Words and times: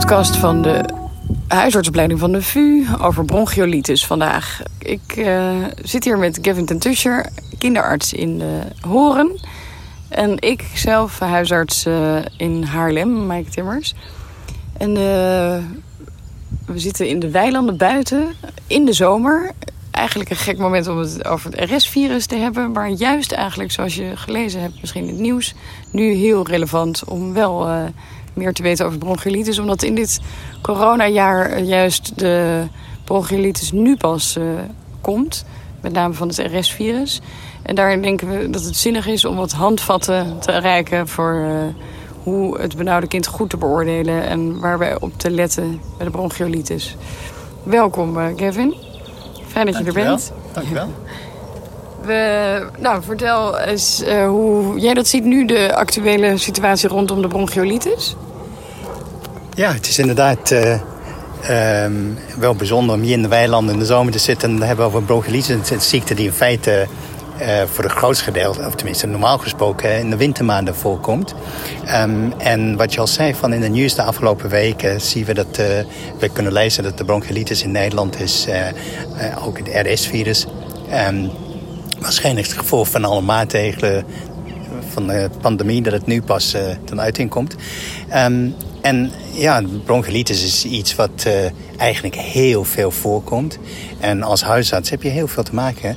Podcast 0.00 0.36
van 0.36 0.62
de 0.62 0.84
huisartsopleiding 1.48 2.20
van 2.20 2.32
de 2.32 2.42
VU 2.42 2.86
over 3.00 3.24
bronchiolitis 3.24 4.06
vandaag. 4.06 4.62
Ik 4.78 5.16
uh, 5.16 5.50
zit 5.82 6.04
hier 6.04 6.18
met 6.18 6.38
Gavin 6.42 6.66
Tentuscher, 6.66 7.26
kinderarts 7.58 8.12
in 8.12 8.38
de 8.38 8.60
Horen. 8.80 9.40
En 10.08 10.36
ik 10.38 10.64
zelf 10.74 11.18
huisarts 11.18 11.86
uh, 11.86 12.16
in 12.36 12.62
Haarlem, 12.62 13.26
Mike 13.26 13.50
Timmers. 13.50 13.94
En 14.72 14.94
we 16.66 16.78
zitten 16.78 17.08
in 17.08 17.18
de 17.18 17.30
weilanden 17.30 17.76
buiten 17.76 18.28
in 18.66 18.84
de 18.84 18.92
zomer. 18.92 19.52
Eigenlijk 19.90 20.30
een 20.30 20.36
gek 20.36 20.58
moment 20.58 20.88
om 20.88 20.98
het 20.98 21.24
over 21.24 21.50
het 21.52 21.70
RS-virus 21.70 22.26
te 22.26 22.36
hebben. 22.36 22.72
Maar 22.72 22.88
juist 22.88 23.32
eigenlijk, 23.32 23.70
zoals 23.70 23.94
je 23.94 24.16
gelezen 24.16 24.60
hebt 24.60 24.80
misschien 24.80 25.02
in 25.02 25.08
het 25.08 25.18
nieuws... 25.18 25.54
nu 25.92 26.12
heel 26.12 26.46
relevant 26.46 27.04
om 27.04 27.32
wel 27.32 27.68
meer 28.40 28.52
te 28.52 28.62
weten 28.62 28.86
over 28.86 28.98
bronchiolitis. 28.98 29.58
Omdat 29.58 29.82
in 29.82 29.94
dit 29.94 30.20
coronajaar 30.62 31.60
juist 31.60 32.18
de 32.18 32.64
bronchiolitis 33.04 33.72
nu 33.72 33.96
pas 33.96 34.36
uh, 34.36 34.44
komt. 35.00 35.44
Met 35.80 35.92
name 35.92 36.14
van 36.14 36.28
het 36.28 36.38
RS-virus. 36.38 37.20
En 37.62 37.74
daarin 37.74 38.02
denken 38.02 38.28
we 38.28 38.50
dat 38.50 38.64
het 38.64 38.76
zinnig 38.76 39.06
is 39.06 39.24
om 39.24 39.36
wat 39.36 39.52
handvatten 39.52 40.38
te 40.38 40.58
reiken... 40.58 41.08
voor 41.08 41.34
uh, 41.34 41.84
hoe 42.22 42.60
het 42.60 42.76
benauwde 42.76 43.06
kind 43.06 43.26
goed 43.26 43.50
te 43.50 43.56
beoordelen... 43.56 44.26
en 44.26 44.60
waar 44.60 44.78
wij 44.78 45.00
op 45.00 45.12
te 45.16 45.30
letten 45.30 45.80
bij 45.96 46.06
de 46.06 46.12
bronchiolitis. 46.12 46.96
Welkom, 47.62 48.18
uh, 48.18 48.24
Kevin. 48.36 48.74
Fijn 49.46 49.66
dat 49.66 49.78
je 49.78 49.84
er 49.84 49.92
bent. 49.92 50.32
Dankjewel. 50.52 50.88
We, 52.00 52.66
nou, 52.78 53.02
vertel 53.02 53.58
eens 53.58 54.02
uh, 54.02 54.26
hoe 54.26 54.78
jij 54.78 54.94
dat 54.94 55.06
ziet 55.06 55.24
nu, 55.24 55.44
de 55.44 55.74
actuele 55.74 56.36
situatie 56.36 56.88
rondom 56.88 57.22
de 57.22 57.28
bronchiolitis. 57.28 58.16
Ja, 59.60 59.72
het 59.72 59.88
is 59.88 59.98
inderdaad 59.98 60.50
uh, 60.50 61.84
um, 61.84 62.18
wel 62.38 62.54
bijzonder 62.54 62.94
om 62.94 63.02
hier 63.02 63.12
in 63.12 63.22
de 63.22 63.28
weilanden 63.28 63.74
in 63.74 63.80
de 63.80 63.86
zomer 63.86 64.12
te 64.12 64.18
zitten. 64.18 64.50
En 64.50 64.56
hebben 64.56 64.84
we 64.84 64.90
over 64.90 65.02
bronchiolitis, 65.02 65.70
een 65.70 65.80
ziekte 65.80 66.14
die 66.14 66.26
in 66.26 66.32
feite 66.32 66.86
uh, 67.40 67.62
voor 67.72 67.84
het 67.84 67.92
grootste 67.92 68.24
gedeelte, 68.24 68.66
of 68.66 68.74
tenminste 68.74 69.06
normaal 69.06 69.38
gesproken, 69.38 69.98
in 69.98 70.10
de 70.10 70.16
wintermaanden 70.16 70.74
voorkomt. 70.74 71.34
Um, 71.94 72.32
en 72.38 72.76
wat 72.76 72.94
je 72.94 73.00
al 73.00 73.06
zei, 73.06 73.34
van 73.34 73.52
in 73.52 73.60
de 73.60 73.68
nieuws 73.68 73.94
de 73.94 74.02
afgelopen 74.02 74.48
weken 74.48 75.00
zien 75.00 75.24
we 75.24 75.34
dat 75.34 75.56
we 76.18 76.28
kunnen 76.32 76.52
lezen 76.52 76.82
dat 76.82 76.98
de 76.98 77.04
bronchiolitis 77.04 77.62
in 77.62 77.70
Nederland 77.70 78.20
is, 78.20 78.46
ook 79.44 79.58
het 79.58 79.86
RS-virus. 79.86 80.46
Um, 81.08 81.30
waarschijnlijk 81.98 82.46
het 82.46 82.56
gevolg 82.56 82.88
van 82.88 83.04
alle 83.04 83.20
maatregelen 83.20 84.04
van 84.88 85.06
de 85.06 85.30
pandemie 85.40 85.82
dat 85.82 85.92
het 85.92 86.06
nu 86.06 86.22
pas 86.22 86.56
ten 86.84 87.00
uiting 87.00 87.30
komt. 87.30 87.54
En 88.80 89.10
ja, 89.32 89.62
bronchiolitis 89.84 90.44
is 90.44 90.64
iets 90.64 90.94
wat 90.94 91.24
uh, 91.26 91.34
eigenlijk 91.76 92.14
heel 92.14 92.64
veel 92.64 92.90
voorkomt. 92.90 93.58
En 94.00 94.22
als 94.22 94.42
huisarts 94.42 94.90
heb 94.90 95.02
je 95.02 95.08
heel 95.08 95.28
veel 95.28 95.42
te 95.42 95.54
maken 95.54 95.96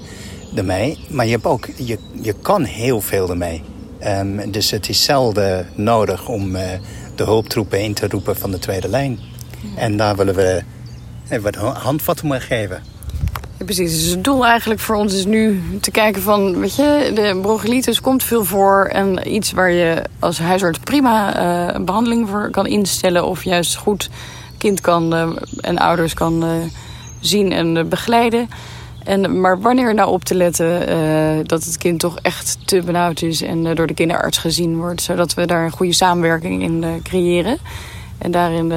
ermee. 0.56 0.98
Maar 1.10 1.26
je, 1.26 1.32
hebt 1.32 1.46
ook, 1.46 1.68
je, 1.76 1.98
je 2.22 2.34
kan 2.42 2.64
heel 2.64 3.02
veel 3.02 3.30
ermee. 3.30 3.64
Um, 4.08 4.52
dus 4.52 4.72
het 4.72 4.90
is 4.90 5.04
zelden 5.04 5.68
nodig 5.76 6.28
om 6.28 6.56
uh, 6.56 6.62
de 7.16 7.24
hulptroepen 7.24 7.82
in 7.82 7.94
te 7.94 8.08
roepen 8.08 8.36
van 8.36 8.52
de 8.52 8.60
tweede 8.60 8.90
lijn. 8.90 9.20
En 9.76 9.98
daar 9.98 10.16
willen 10.16 10.36
we 10.36 10.64
wat 11.42 11.56
handvatten 11.56 12.28
mee 12.28 12.40
geven. 12.40 12.93
Precies. 13.58 13.92
Dus 13.92 14.12
het 14.12 14.24
doel 14.24 14.46
eigenlijk 14.46 14.80
voor 14.80 14.96
ons 14.96 15.14
is 15.14 15.26
nu 15.26 15.62
te 15.82 15.92
kijken 15.92 16.22
van... 16.22 16.60
weet 16.60 16.76
je, 16.76 17.12
de 17.16 17.40
bronchiolitis 17.42 18.02
komt 18.02 18.24
veel 18.24 18.44
voor... 18.44 18.86
en 18.86 19.34
iets 19.34 19.52
waar 19.52 19.72
je 19.72 20.04
als 20.20 20.40
huisarts 20.40 20.80
prima 20.80 21.38
uh, 21.38 21.74
een 21.74 21.86
behandeling 21.86 22.30
voor 22.30 22.50
kan 22.50 22.68
instellen... 22.68 23.26
of 23.26 23.44
juist 23.44 23.76
goed 23.76 24.10
kind 24.58 24.82
kan 24.82 25.14
uh, 25.14 25.30
en 25.62 25.78
ouders 25.78 26.14
kan 26.14 26.44
uh, 26.44 26.50
zien 27.20 27.52
en 27.52 27.90
begeleiden. 27.90 28.50
En, 29.04 29.40
maar 29.40 29.62
wanneer 29.62 29.94
nou 29.94 30.10
op 30.10 30.24
te 30.24 30.36
letten 30.36 31.48
dat 31.48 31.64
het 31.64 31.78
kind 31.78 32.00
toch 32.00 32.20
echt 32.22 32.58
te 32.66 32.82
benauwd 32.82 33.22
is... 33.22 33.42
en 33.42 33.76
door 33.76 33.88
de 33.88 33.94
kinderarts 33.94 34.38
gezien 34.38 34.78
wordt... 34.78 35.02
zodat 35.02 35.34
we 35.34 35.46
daar 35.46 35.66
een 35.66 35.72
goede 35.72 35.94
samenwerking 35.94 36.62
in 36.62 37.02
creëren... 37.04 37.58
En 38.18 38.32
daarin 38.32 38.74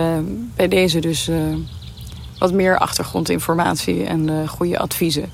bij 0.57 0.69
deze 0.69 1.01
dus 1.01 1.31
wat 2.39 2.53
meer 2.53 2.79
achtergrondinformatie 2.79 4.05
en 4.05 4.29
uh, 4.29 4.49
goede 4.49 4.79
adviezen. 4.79 5.33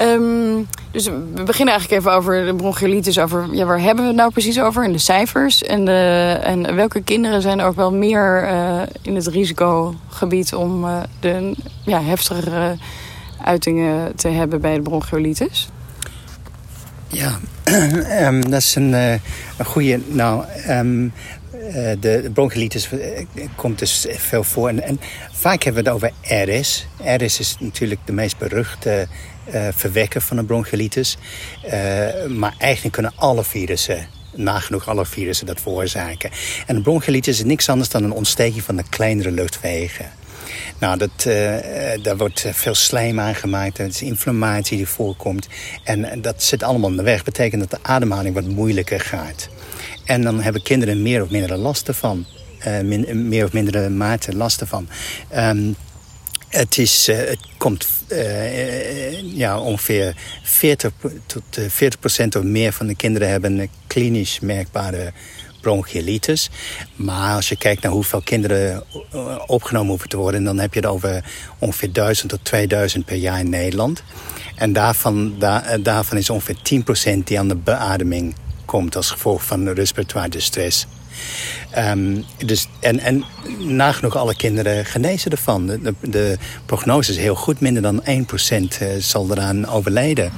Um, 0.00 0.68
dus 0.90 1.06
we 1.06 1.42
beginnen 1.44 1.74
eigenlijk 1.74 1.90
even 1.90 2.12
over 2.12 2.46
de 2.46 2.54
bronchiolitis. 2.54 3.18
Over, 3.18 3.48
ja, 3.52 3.64
waar 3.64 3.80
hebben 3.80 4.04
we 4.04 4.10
het 4.10 4.18
nou 4.18 4.32
precies 4.32 4.60
over? 4.60 4.84
En 4.84 4.92
de 4.92 4.98
cijfers. 4.98 5.62
En, 5.62 5.84
de, 5.84 6.38
en 6.42 6.74
welke 6.74 7.02
kinderen 7.02 7.42
zijn 7.42 7.60
ook 7.60 7.76
wel 7.76 7.92
meer 7.92 8.42
uh, 8.42 8.82
in 9.02 9.14
het 9.14 9.26
risicogebied... 9.26 10.54
om 10.54 10.86
de 11.20 11.54
ja, 11.84 12.02
heftigere 12.02 12.76
uitingen 13.44 14.16
te 14.16 14.28
hebben 14.28 14.60
bij 14.60 14.74
de 14.74 14.82
bronchiolitis? 14.82 15.68
Ja, 17.08 17.38
um, 18.28 18.40
dat 18.50 18.60
is 18.60 18.74
een, 18.74 18.92
een 18.92 19.64
goede... 19.64 20.00
Nou, 20.08 20.44
um, 20.68 21.12
de 22.00 22.30
bronchiolitis 22.34 22.88
komt 23.54 23.78
dus 23.78 24.06
veel 24.08 24.44
voor. 24.44 24.68
En, 24.68 24.82
en, 24.82 25.00
vaak 25.32 25.62
hebben 25.62 25.84
we 25.84 25.90
het 25.90 25.98
over 25.98 26.12
RS. 26.22 26.86
RS 27.02 27.38
is 27.38 27.56
natuurlijk 27.60 28.00
de 28.04 28.12
meest 28.12 28.38
beruchte 28.38 29.06
uh, 29.54 29.68
verwekker 29.70 30.20
van 30.20 30.36
een 30.36 30.46
bronchiolitis. 30.46 31.16
Uh, 31.64 31.70
maar 32.26 32.54
eigenlijk 32.58 32.94
kunnen 32.94 33.12
alle 33.16 33.44
virussen, 33.44 34.06
nagenoeg 34.34 34.88
alle 34.88 35.06
virussen, 35.06 35.46
dat 35.46 35.60
veroorzaken. 35.60 36.30
En 36.66 36.76
een 36.76 36.82
bronchiolitis 36.82 37.38
is 37.38 37.44
niks 37.44 37.68
anders 37.68 37.88
dan 37.88 38.04
een 38.04 38.12
ontsteking 38.12 38.62
van 38.62 38.76
de 38.76 38.84
kleinere 38.88 39.30
luchtwegen. 39.30 40.06
Nou, 40.78 40.98
dat, 40.98 41.22
daar 42.02 42.16
wordt 42.16 42.46
veel 42.52 42.74
slijm 42.74 43.20
aangemaakt. 43.20 43.78
Er 43.78 43.86
is 43.86 44.02
inflammatie 44.02 44.76
die 44.76 44.88
voorkomt. 44.88 45.48
En 45.84 46.20
dat 46.20 46.42
zit 46.42 46.62
allemaal 46.62 46.90
in 46.90 46.96
de 46.96 47.02
weg. 47.02 47.24
Betekent 47.24 47.60
dat 47.60 47.70
de 47.70 47.88
ademhaling 47.88 48.34
wat 48.34 48.48
moeilijker 48.48 49.00
gaat. 49.00 49.48
En 50.06 50.22
dan 50.22 50.40
hebben 50.40 50.62
kinderen 50.62 51.02
meer 51.02 51.22
of 51.22 51.30
minder 51.30 51.56
last 51.56 51.88
ervan. 51.88 52.26
Min, 52.82 53.28
meer 53.28 53.44
of 53.44 53.52
mindere 53.52 53.88
mate 53.88 54.36
last 54.36 54.60
ervan. 54.60 54.88
Um, 55.36 55.76
het, 56.48 56.78
is, 56.78 57.08
uh, 57.08 57.16
het 57.16 57.40
komt 57.56 57.88
uh, 58.08 59.36
ja, 59.36 59.60
ongeveer 59.60 60.16
40 60.42 60.92
tot 61.26 61.42
40 61.68 62.00
procent 62.00 62.36
of 62.36 62.42
meer 62.42 62.72
van 62.72 62.86
de 62.86 62.94
kinderen 62.94 63.28
hebben 63.28 63.68
klinisch 63.86 64.40
merkbare 64.40 65.12
bronchiolitis. 65.60 66.50
Maar 66.96 67.34
als 67.34 67.48
je 67.48 67.56
kijkt 67.56 67.82
naar 67.82 67.92
hoeveel 67.92 68.20
kinderen 68.20 68.84
opgenomen 69.46 69.88
hoeven 69.88 70.08
te 70.08 70.16
worden... 70.16 70.44
dan 70.44 70.58
heb 70.58 70.74
je 70.74 70.80
het 70.80 70.88
over 70.88 71.24
ongeveer 71.58 71.92
1000 71.92 72.30
tot 72.30 72.44
2000 72.44 73.04
per 73.04 73.16
jaar 73.16 73.38
in 73.38 73.50
Nederland. 73.50 74.02
En 74.56 74.72
daarvan, 74.72 75.38
daar, 75.38 75.82
daarvan 75.82 76.16
is 76.18 76.30
ongeveer 76.30 76.56
10% 77.20 77.24
die 77.24 77.38
aan 77.38 77.48
de 77.48 77.56
beademing 77.56 78.34
komt 78.66 78.96
als 78.96 79.10
gevolg 79.10 79.44
van 79.44 79.68
respiratoire 79.68 80.28
distress. 80.28 80.86
Um, 81.78 82.24
dus, 82.44 82.68
en, 82.80 82.98
en 82.98 83.24
nagenoeg 83.58 84.16
alle 84.16 84.36
kinderen 84.36 84.84
genezen 84.84 85.30
ervan. 85.30 85.66
De, 85.66 85.94
de, 86.00 86.38
prognose 86.66 87.10
is 87.10 87.16
heel 87.16 87.34
goed. 87.34 87.60
Minder 87.60 87.82
dan 87.82 88.02
1% 88.02 88.04
uh, 88.06 88.16
eh, 88.80 89.02
zal 89.02 89.30
eraan 89.30 89.66
overlijden. 89.66 90.32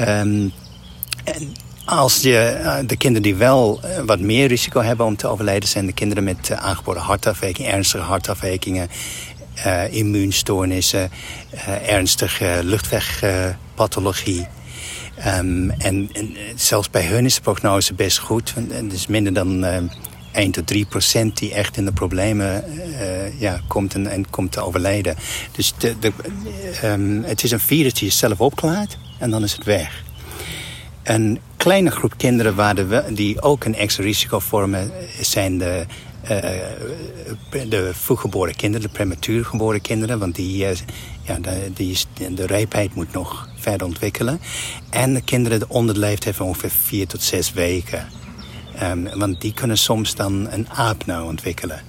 Um, 0.00 0.52
en 1.24 1.54
als 1.84 2.20
je, 2.20 2.58
uh, 2.62 2.76
de 2.86 2.96
kinderen 2.96 3.22
die 3.22 3.34
wel 3.34 3.80
uh, 3.84 3.98
wat 4.06 4.20
meer 4.20 4.48
risico 4.48 4.82
hebben 4.82 5.06
om 5.06 5.16
te 5.16 5.26
overlijden... 5.26 5.68
zijn 5.68 5.86
de 5.86 5.92
kinderen 5.92 6.24
met 6.24 6.52
aangeboren 6.52 7.02
hartafwijkingen, 7.02 7.72
ernstige 7.72 8.04
hartafwijkingen... 8.04 8.88
immuunstoornissen, 9.90 11.10
ernstige 11.86 12.60
luchtwegpathologie... 12.62 14.46
Um, 15.18 15.70
en, 15.70 16.08
en, 16.12 16.36
zelfs 16.54 16.90
bij 16.90 17.04
hun 17.04 17.24
is 17.24 17.34
de 17.34 17.40
prognose 17.40 17.94
best 17.94 18.18
goed. 18.18 18.54
Het 18.70 18.92
is 18.92 19.06
minder 19.06 19.32
dan 19.32 19.64
uh, 19.64 19.76
1 20.32 20.50
tot 20.50 20.66
3 20.66 20.84
procent 20.84 21.38
die 21.38 21.54
echt 21.54 21.76
in 21.76 21.84
de 21.84 21.92
problemen 21.92 22.64
uh, 22.76 23.40
ja, 23.40 23.60
komt 23.68 23.94
en, 23.94 24.30
komt 24.30 24.52
te 24.52 24.60
overlijden. 24.60 25.16
Dus 25.52 25.74
de, 25.78 26.12
um, 26.84 27.22
het 27.24 27.42
is 27.42 27.50
een 27.50 27.60
virus 27.60 27.94
die 27.94 28.08
je 28.08 28.14
zelf 28.14 28.40
opklaart 28.40 28.98
en 29.18 29.30
dan 29.30 29.42
is 29.42 29.52
het 29.52 29.64
weg. 29.64 30.02
Een 31.02 31.40
kleine 31.56 31.90
groep 31.90 32.14
kinderen 32.16 32.54
waar 32.54 32.74
die 33.14 33.42
ook 33.42 33.64
een 33.64 33.74
extra 33.74 34.04
risico 34.04 34.38
vormen... 34.38 34.90
zijn 35.20 35.58
de, 35.58 35.86
uh, 36.24 36.38
de 37.68 37.90
vroeggeboren 37.92 38.56
kinderen, 38.56 38.86
de 38.86 38.92
prematuur 38.92 39.44
geboren 39.44 39.80
kinderen. 39.80 40.18
Want 40.18 40.34
die, 40.34 40.56
ja, 41.22 41.38
die 41.74 41.98
de 42.34 42.46
rijpheid 42.46 42.94
moet 42.94 43.12
nog 43.12 43.48
verder 43.62 43.86
ontwikkelen. 43.86 44.40
En 44.90 45.14
de 45.14 45.22
kinderen 45.22 45.70
onder 45.70 45.94
de 45.94 46.00
leeftijd 46.00 46.36
van 46.36 46.46
ongeveer 46.46 46.70
vier 46.70 47.06
tot 47.06 47.22
zes 47.22 47.52
weken. 47.52 48.08
Um, 48.82 49.08
want 49.18 49.40
die 49.40 49.54
kunnen 49.54 49.78
soms 49.78 50.14
dan 50.14 50.50
een 50.50 50.68
apneu 50.70 51.22
ontwikkelen. 51.22 51.80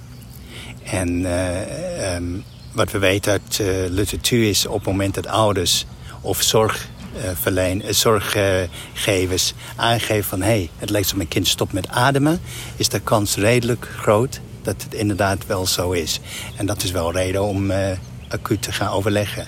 En 0.82 1.20
uh, 1.20 2.14
um, 2.14 2.44
wat 2.72 2.90
we 2.90 2.98
weten 2.98 3.32
uit 3.32 3.58
uh, 3.60 3.66
literatuur 3.88 4.48
is 4.48 4.66
op 4.66 4.74
het 4.74 4.84
moment 4.84 5.14
dat 5.14 5.26
ouders 5.26 5.86
of 6.20 6.42
zorgverleen, 6.42 7.82
uh, 7.84 7.90
zorggevers 7.90 9.54
aangeven 9.76 10.24
van... 10.24 10.42
hey, 10.42 10.70
het 10.78 10.90
lijkt 10.90 11.04
alsof 11.04 11.16
mijn 11.16 11.28
kind 11.28 11.48
stopt 11.48 11.72
met 11.72 11.88
ademen... 11.88 12.40
is 12.76 12.88
de 12.88 13.00
kans 13.00 13.36
redelijk 13.36 13.88
groot 13.96 14.40
dat 14.62 14.82
het 14.82 14.94
inderdaad 14.94 15.46
wel 15.46 15.66
zo 15.66 15.90
is. 15.90 16.20
En 16.56 16.66
dat 16.66 16.82
is 16.82 16.90
wel 16.90 17.12
reden 17.12 17.42
om 17.42 17.70
uh, 17.70 17.90
acuut 18.28 18.62
te 18.62 18.72
gaan 18.72 18.92
overleggen. 18.92 19.46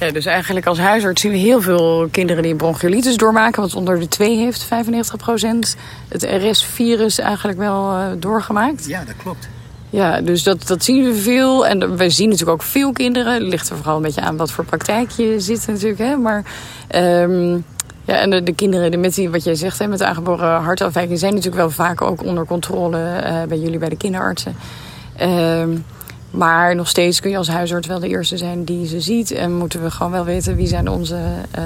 Ja, 0.00 0.10
dus 0.10 0.26
eigenlijk 0.26 0.66
als 0.66 0.78
huisarts 0.78 1.20
zien 1.20 1.30
we 1.30 1.38
heel 1.38 1.60
veel 1.60 2.08
kinderen 2.10 2.42
die 2.42 2.54
bronchiolitis 2.54 3.16
doormaken. 3.16 3.62
Wat 3.62 3.74
onder 3.74 4.00
de 4.00 4.08
2 4.08 4.36
heeft 4.36 4.64
95% 4.64 4.68
het 6.08 6.22
RS-virus 6.22 7.18
eigenlijk 7.18 7.58
wel 7.58 7.92
uh, 7.92 8.06
doorgemaakt. 8.18 8.86
Ja, 8.86 9.04
dat 9.04 9.16
klopt. 9.22 9.48
Ja, 9.90 10.20
dus 10.20 10.42
dat, 10.42 10.66
dat 10.66 10.84
zien 10.84 11.04
we 11.04 11.14
veel. 11.14 11.66
En 11.66 11.96
we 11.96 12.10
zien 12.10 12.28
natuurlijk 12.28 12.60
ook 12.60 12.68
veel 12.68 12.92
kinderen. 12.92 13.32
Het 13.32 13.42
ligt 13.42 13.70
er 13.70 13.76
vooral 13.76 13.96
een 13.96 14.02
beetje 14.02 14.20
aan 14.20 14.36
wat 14.36 14.50
voor 14.50 14.64
praktijk 14.64 15.10
je 15.10 15.40
zit 15.40 15.66
natuurlijk. 15.66 15.98
Hè? 15.98 16.16
Maar 16.16 16.44
um, 16.94 17.64
ja, 18.04 18.14
en 18.14 18.30
de, 18.30 18.42
de, 18.42 18.54
kinderen 18.54 19.00
met 19.00 19.14
die, 19.14 19.30
wat 19.30 19.44
jij 19.44 19.54
zegt, 19.54 19.78
hè, 19.78 19.86
met 19.86 19.98
de 19.98 20.06
aangeboren 20.06 20.62
hartafwijking... 20.62 21.18
zijn 21.18 21.34
natuurlijk 21.34 21.62
wel 21.62 21.70
vaak 21.70 22.02
ook 22.02 22.24
onder 22.24 22.46
controle 22.46 22.98
uh, 22.98 23.42
bij 23.42 23.58
jullie, 23.58 23.78
bij 23.78 23.88
de 23.88 23.96
kinderartsen. 23.96 24.56
Um, 25.22 25.84
maar 26.30 26.74
nog 26.74 26.88
steeds 26.88 27.20
kun 27.20 27.30
je 27.30 27.36
als 27.36 27.48
huisarts 27.48 27.86
wel 27.86 28.00
de 28.00 28.08
eerste 28.08 28.36
zijn 28.36 28.64
die 28.64 28.86
ze 28.86 29.00
ziet. 29.00 29.30
En 29.30 29.56
moeten 29.56 29.82
we 29.82 29.90
gewoon 29.90 30.12
wel 30.12 30.24
weten 30.24 30.56
wie 30.56 30.66
zijn 30.66 30.88
onze, 30.88 31.14
uh, 31.14 31.64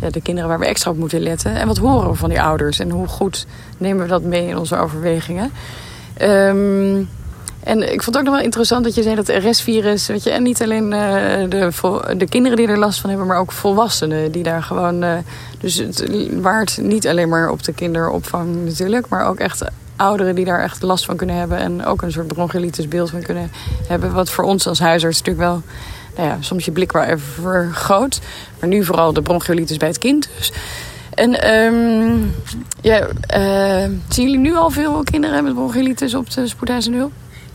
ja, 0.00 0.10
de 0.10 0.20
kinderen 0.20 0.48
waar 0.48 0.58
we 0.58 0.66
extra 0.66 0.90
op 0.90 0.96
moeten 0.96 1.20
letten. 1.20 1.54
En 1.54 1.66
wat 1.66 1.78
horen 1.78 2.10
we 2.10 2.16
van 2.16 2.28
die 2.28 2.42
ouders. 2.42 2.78
En 2.78 2.90
hoe 2.90 3.06
goed 3.06 3.46
nemen 3.78 4.02
we 4.02 4.08
dat 4.08 4.22
mee 4.22 4.46
in 4.46 4.58
onze 4.58 4.76
overwegingen. 4.76 5.50
Um, 6.22 7.08
en 7.60 7.92
ik 7.92 8.02
vond 8.02 8.06
het 8.06 8.16
ook 8.16 8.22
nog 8.22 8.34
wel 8.34 8.44
interessant 8.44 8.84
dat 8.84 8.94
je 8.94 9.02
zei 9.02 9.14
dat 9.14 9.28
RS-virus, 9.28 10.06
weet 10.06 10.22
je, 10.22 10.30
en 10.30 10.42
niet 10.42 10.62
alleen 10.62 10.84
uh, 10.84 11.48
de, 11.48 11.70
de 12.16 12.28
kinderen 12.28 12.56
die 12.56 12.68
er 12.68 12.78
last 12.78 13.00
van 13.00 13.10
hebben, 13.10 13.28
maar 13.28 13.38
ook 13.38 13.52
volwassenen 13.52 14.32
die 14.32 14.42
daar 14.42 14.62
gewoon. 14.62 15.04
Uh, 15.04 15.12
dus 15.58 15.76
het 15.76 16.06
waart 16.40 16.78
niet 16.82 17.08
alleen 17.08 17.28
maar 17.28 17.50
op 17.50 17.62
de 17.62 17.72
kinderopvang 17.72 18.64
natuurlijk, 18.64 19.08
maar 19.08 19.26
ook 19.26 19.38
echt 19.38 19.64
ouderen 20.00 20.34
die 20.34 20.44
daar 20.44 20.62
echt 20.62 20.82
last 20.82 21.04
van 21.04 21.16
kunnen 21.16 21.36
hebben. 21.36 21.58
En 21.58 21.84
ook 21.84 22.02
een 22.02 22.12
soort 22.12 22.26
bronchiolitis 22.26 22.88
beeld 22.88 23.10
van 23.10 23.22
kunnen 23.22 23.50
hebben. 23.86 24.12
Wat 24.12 24.30
voor 24.30 24.44
ons 24.44 24.66
als 24.66 24.78
huisarts 24.78 25.18
natuurlijk 25.18 25.46
wel, 25.46 25.62
nou 26.16 26.28
ja, 26.28 26.36
soms 26.40 26.64
je 26.64 26.70
blik 26.70 26.92
wel 26.92 27.02
even 27.02 27.20
vergroot. 27.20 28.20
Maar 28.60 28.68
nu 28.68 28.84
vooral 28.84 29.12
de 29.12 29.22
bronchiolitis 29.22 29.76
bij 29.76 29.88
het 29.88 29.98
kind. 29.98 30.28
Dus. 30.38 30.52
En 31.14 31.54
um, 31.54 32.34
ja, 32.80 33.00
uh, 33.00 33.90
zien 34.08 34.24
jullie 34.24 34.38
nu 34.38 34.54
al 34.54 34.70
veel 34.70 35.02
kinderen 35.02 35.44
met 35.44 35.54
bronchiolitis 35.54 36.14
op 36.14 36.30
de 36.30 36.46
spoedeisende 36.46 36.98
hulp? 36.98 37.12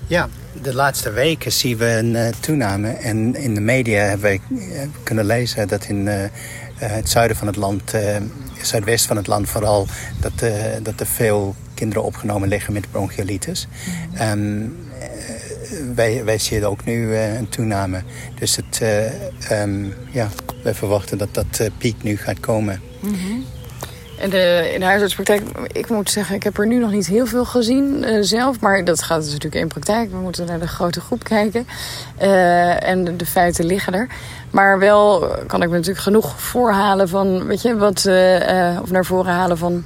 Ja, 0.08 0.30
de 0.62 0.74
laatste 0.74 1.12
weken 1.12 1.52
zien 1.52 1.78
we 1.78 1.86
een 1.86 2.14
uh, 2.14 2.28
toename. 2.40 2.90
En 2.90 3.36
in 3.36 3.54
de 3.54 3.62
media 3.62 4.04
hebben 4.04 4.32
we 4.32 4.56
uh, 4.56 4.82
kunnen 5.04 5.26
lezen 5.26 5.68
dat 5.68 5.86
in 5.86 6.08
het 6.76 7.10
zuiden 7.10 7.38
van 7.38 7.48
het 7.48 7.56
land, 7.56 7.94
zuidwest 8.62 9.06
van 9.06 9.18
het 9.18 9.28
land 9.28 9.50
vooral, 9.50 9.88
dat, 10.20 10.50
dat 10.84 11.00
er 11.00 11.06
veel 11.06 11.56
kinderen 11.76 12.04
opgenomen 12.04 12.48
liggen 12.48 12.74
met 12.74 12.92
bronchiolitis. 12.92 13.68
Mm. 14.12 14.22
Um, 14.22 14.76
wij, 15.96 16.24
wij 16.26 16.38
zien 16.38 16.66
ook 16.66 16.86
nu 16.86 17.16
een 17.16 17.50
toename. 17.50 18.02
Dus 18.40 18.56
het, 18.56 18.82
um, 19.52 19.94
ja, 20.12 20.28
wij 20.64 20.74
verwachten 20.74 21.18
dat 21.18 21.34
dat 21.34 21.70
piek 21.78 22.04
nu 22.04 22.18
gaat 22.18 22.40
komen. 22.40 22.82
-hmm. 23.00 23.46
En 24.20 24.30
de, 24.30 24.72
in 24.74 24.80
de 24.80 24.86
huisartspraktijk, 24.86 25.42
ik 25.72 25.90
moet 25.90 26.10
zeggen, 26.10 26.36
ik 26.36 26.44
heb 26.44 26.58
er 26.58 26.68
nu 26.68 26.80
nog 26.80 26.92
niet 26.92 27.08
heel 27.08 27.26
veel 27.26 27.46
gezien 27.46 28.06
zelf. 28.22 28.60
Maar 28.60 28.84
dat 28.84 29.04
gaat 29.04 29.22
dus 29.24 29.32
natuurlijk 29.32 29.62
in 29.62 29.68
praktijk. 29.68 30.12
We 30.12 30.18
moeten 30.18 30.46
naar 30.46 30.60
de 30.60 30.68
grote 30.68 31.02
groep 31.02 31.24
kijken. 31.24 31.68
En 32.80 33.18
de, 33.18 33.26
feiten 33.26 33.66
liggen 33.66 33.94
er. 33.94 34.08
Maar 34.52 34.80
wel 34.80 35.20
kan 35.48 35.62
ik 35.62 35.70
me 35.70 35.76
natuurlijk 35.76 36.04
genoeg 36.04 36.42
voorhalen 36.42 37.10
van, 37.10 37.46
weet 37.46 37.62
je, 37.62 37.76
wat, 37.76 37.98
of 38.82 38.92
naar 38.92 39.06
voren 39.06 39.34
halen 39.34 39.58
van 39.58 39.84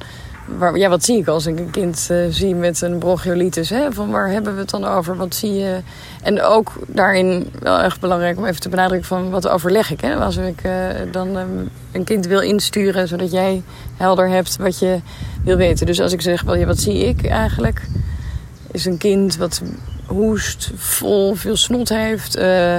ja, 0.74 0.90
wat 0.90 1.04
zie 1.04 1.18
ik 1.18 1.28
als 1.28 1.46
ik 1.46 1.60
een 1.60 1.72
kind 1.72 2.08
uh, 2.12 2.26
zie 2.30 2.56
met 2.56 2.82
een 2.82 2.98
bronchiolitis? 2.98 3.70
Hè? 3.70 3.92
Van 3.92 4.12
waar 4.12 4.30
hebben 4.30 4.54
we 4.54 4.60
het 4.60 4.70
dan 4.70 4.86
over? 4.86 5.16
Wat 5.16 5.36
zie 5.36 5.54
je? 5.54 5.82
En 6.24 6.42
ook 6.42 6.74
daarin 6.88 7.52
wel 7.60 7.80
echt 7.80 8.00
belangrijk 8.00 8.38
om 8.38 8.46
even 8.46 8.62
te 8.62 8.70
benadrukken 8.70 9.08
van 9.08 9.30
wat 9.30 9.48
overleg 9.48 9.92
ik. 9.92 10.02
Hè? 10.02 10.16
Als 10.16 10.38
ik 10.38 10.64
uh, 10.64 10.74
dan 11.12 11.36
um, 11.36 11.70
een 11.92 12.04
kind 12.04 12.26
wil 12.26 12.40
insturen, 12.40 13.08
zodat 13.08 13.32
jij 13.32 13.64
helder 13.98 14.30
hebt 14.30 14.58
wat 14.58 14.80
je 14.80 15.00
wil 15.44 15.58
weten. 15.58 15.86
Dus 15.86 16.00
als 16.00 16.14
ik 16.14 16.22
zeg, 16.22 16.42
wel, 16.42 16.56
ja, 16.56 16.66
wat 16.66 16.80
zie 16.80 17.06
ik 17.08 17.26
eigenlijk? 17.26 17.82
Is 18.72 18.86
een 18.86 18.98
kind 18.98 19.38
wat 19.38 19.62
hoest, 20.06 20.72
vol, 20.76 21.36
veel 21.36 21.58
snot 21.58 21.90
heeft. 21.90 22.38
Uh, 22.38 22.76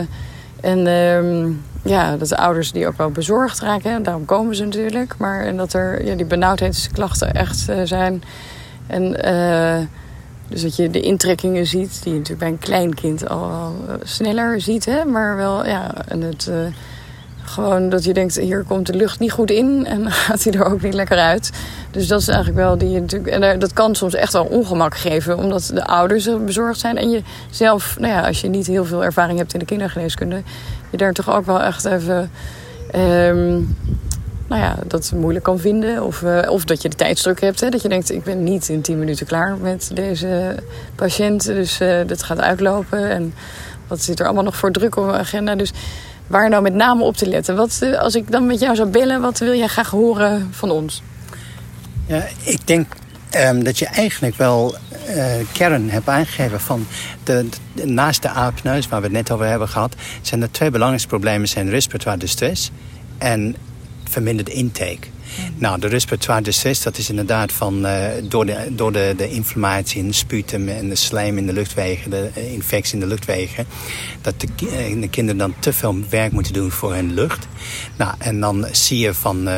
en 0.60 0.86
um, 0.86 1.62
ja, 1.82 2.16
dat 2.16 2.28
de 2.28 2.36
ouders 2.36 2.72
die 2.72 2.86
ook 2.86 2.96
wel 2.96 3.10
bezorgd 3.10 3.60
raken. 3.60 3.92
En 3.92 4.02
daarom 4.02 4.24
komen 4.24 4.56
ze 4.56 4.64
natuurlijk. 4.64 5.14
Maar 5.18 5.40
en 5.40 5.56
dat 5.56 5.72
er 5.72 6.04
ja, 6.04 6.14
die 6.14 6.26
benauwdheidsklachten 6.26 7.32
echt 7.32 7.68
uh, 7.70 7.80
zijn. 7.84 8.22
En 8.86 9.28
uh, 9.28 9.86
dus 10.48 10.62
dat 10.62 10.76
je 10.76 10.90
de 10.90 11.00
intrekkingen 11.00 11.66
ziet, 11.66 12.02
die 12.02 12.12
je 12.12 12.18
natuurlijk 12.18 12.38
bij 12.38 12.48
een 12.48 12.58
klein 12.58 12.94
kind 12.94 13.28
al, 13.28 13.50
al 13.50 13.74
sneller 14.02 14.60
ziet. 14.60 14.84
Hè? 14.84 15.04
Maar 15.04 15.36
wel, 15.36 15.66
ja, 15.66 15.94
en 16.08 16.20
het, 16.20 16.50
gewoon 17.50 17.88
dat 17.88 18.04
je 18.04 18.12
denkt, 18.12 18.36
hier 18.36 18.62
komt 18.62 18.86
de 18.86 18.94
lucht 18.94 19.18
niet 19.18 19.32
goed 19.32 19.50
in. 19.50 19.86
En 19.86 20.10
gaat 20.26 20.44
hij 20.44 20.52
er 20.52 20.64
ook 20.64 20.82
niet 20.82 20.94
lekker 20.94 21.18
uit. 21.18 21.50
Dus 21.90 22.06
dat 22.06 22.20
is 22.20 22.28
eigenlijk 22.28 22.58
wel 22.58 22.78
die 22.78 23.00
natuurlijk. 23.00 23.34
En 23.34 23.58
dat 23.58 23.72
kan 23.72 23.94
soms 23.94 24.14
echt 24.14 24.32
wel 24.32 24.44
ongemak 24.44 24.96
geven, 24.96 25.38
omdat 25.38 25.70
de 25.74 25.84
ouders 25.84 26.28
bezorgd 26.44 26.80
zijn. 26.80 26.96
En 26.96 27.10
je 27.10 27.22
zelf, 27.50 27.96
nou 27.98 28.12
ja, 28.12 28.26
als 28.26 28.40
je 28.40 28.48
niet 28.48 28.66
heel 28.66 28.84
veel 28.84 29.04
ervaring 29.04 29.38
hebt 29.38 29.52
in 29.52 29.58
de 29.58 29.64
kindergeneeskunde, 29.64 30.42
je 30.90 30.96
daar 30.96 31.12
toch 31.12 31.30
ook 31.30 31.46
wel 31.46 31.62
echt 31.62 31.84
even. 31.84 32.30
Um, 32.94 33.76
nou 34.50 34.62
ja, 34.62 34.76
dat 34.86 35.12
moeilijk 35.16 35.44
kan 35.44 35.58
vinden. 35.58 36.02
Of, 36.04 36.22
uh, 36.22 36.50
of 36.50 36.64
dat 36.64 36.82
je 36.82 36.88
de 36.88 36.96
tijdsdruk 36.96 37.40
hebt. 37.40 37.60
Hè? 37.60 37.68
Dat 37.68 37.82
je 37.82 37.88
denkt, 37.88 38.12
ik 38.12 38.22
ben 38.22 38.42
niet 38.42 38.68
in 38.68 38.80
10 38.80 38.98
minuten 38.98 39.26
klaar 39.26 39.56
met 39.56 39.90
deze 39.94 40.54
patiënt. 40.94 41.44
Dus 41.44 41.80
uh, 41.80 41.98
dat 42.06 42.22
gaat 42.22 42.40
uitlopen. 42.40 43.10
En 43.10 43.34
wat 43.86 44.02
zit 44.02 44.18
er 44.20 44.24
allemaal 44.24 44.44
nog 44.44 44.56
voor 44.56 44.72
druk 44.72 44.96
op 44.96 45.04
mijn 45.04 45.18
agenda. 45.18 45.54
Dus 45.54 45.72
waar 46.26 46.48
nou 46.48 46.62
met 46.62 46.74
name 46.74 47.02
op 47.02 47.16
te 47.16 47.28
letten? 47.28 47.56
Wat, 47.56 47.80
uh, 47.82 47.98
als 47.98 48.14
ik 48.14 48.30
dan 48.30 48.46
met 48.46 48.60
jou 48.60 48.76
zou 48.76 48.88
bellen, 48.88 49.20
wat 49.20 49.38
wil 49.38 49.54
jij 49.54 49.66
graag 49.66 49.90
horen 49.90 50.48
van 50.50 50.70
ons? 50.70 51.02
Ja, 52.10 52.26
ik 52.42 52.66
denk 52.66 52.86
um, 53.36 53.64
dat 53.64 53.78
je 53.78 53.86
eigenlijk 53.86 54.36
wel 54.36 54.74
uh, 55.08 55.34
kern 55.52 55.90
hebt 55.90 56.08
aangegeven 56.08 56.60
van 56.60 56.86
de, 57.24 57.48
de, 57.72 57.86
naast 57.86 58.22
de 58.22 58.28
aapneus 58.28 58.88
waar 58.88 59.00
we 59.00 59.06
het 59.06 59.16
net 59.16 59.30
over 59.30 59.46
hebben 59.46 59.68
gehad, 59.68 59.94
zijn 60.22 60.42
er 60.42 60.50
twee 60.50 60.70
belangrijke 60.70 61.08
problemen: 61.08 61.48
zijn 61.48 61.70
respiratoire 61.70 62.18
distress 62.18 62.70
en 63.18 63.56
verminderd 64.04 64.48
intake. 64.48 65.06
Nou, 65.56 65.80
de 65.80 65.86
respiratoire 65.86 66.42
distress, 66.42 66.82
dat 66.82 66.98
is 66.98 67.10
inderdaad 67.10 67.52
van, 67.52 67.86
uh, 67.86 68.06
door, 68.22 68.46
de, 68.46 68.66
door 68.70 68.92
de, 68.92 69.14
de 69.16 69.30
inflammatie 69.30 70.00
in 70.00 70.06
de 70.06 70.14
sputum 70.14 70.68
en 70.68 70.88
de 70.88 70.94
slijm 70.94 71.38
in 71.38 71.46
de 71.46 71.52
luchtwegen, 71.52 72.10
de 72.10 72.30
infectie 72.52 72.94
in 72.94 73.00
de 73.00 73.06
luchtwegen, 73.06 73.66
dat 74.20 74.40
de, 74.40 74.46
de, 75.00 75.08
kinderen 75.08 75.38
dan 75.38 75.54
te 75.58 75.72
veel 75.72 75.96
werk 76.08 76.32
moeten 76.32 76.52
doen 76.52 76.70
voor 76.70 76.94
hun 76.94 77.14
lucht. 77.14 77.46
Nou, 77.96 78.14
en 78.18 78.40
dan 78.40 78.66
zie 78.72 78.98
je 78.98 79.14
van 79.14 79.48
uh, 79.48 79.54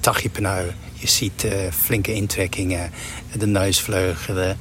tachypneu 0.00 0.70
je 1.00 1.08
ziet 1.08 1.44
uh, 1.44 1.52
flinke 1.70 2.14
intrekkingen, 2.14 2.90
de 3.32 3.46
neusvleugelen. 3.46 4.58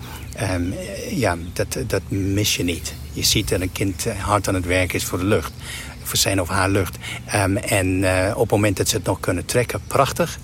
Um, 0.53 0.73
ja, 1.09 1.37
dat, 1.53 1.77
dat 1.87 2.01
mis 2.07 2.55
je 2.55 2.63
niet. 2.63 2.93
Je 3.13 3.23
ziet 3.23 3.49
dat 3.49 3.61
een 3.61 3.71
kind 3.71 4.05
hard 4.17 4.47
aan 4.47 4.53
het 4.53 4.65
werk 4.65 4.93
is 4.93 5.03
voor 5.03 5.19
de 5.19 5.25
lucht. 5.25 5.51
Voor 6.03 6.17
zijn 6.17 6.41
of 6.41 6.49
haar 6.49 6.69
lucht. 6.69 6.97
Um, 7.35 7.57
en 7.57 7.87
uh, 7.87 8.31
op 8.33 8.41
het 8.41 8.51
moment 8.51 8.77
dat 8.77 8.87
ze 8.87 8.95
het 8.95 9.05
nog 9.05 9.19
kunnen 9.19 9.45
trekken, 9.45 9.81
prachtig. 9.87 10.39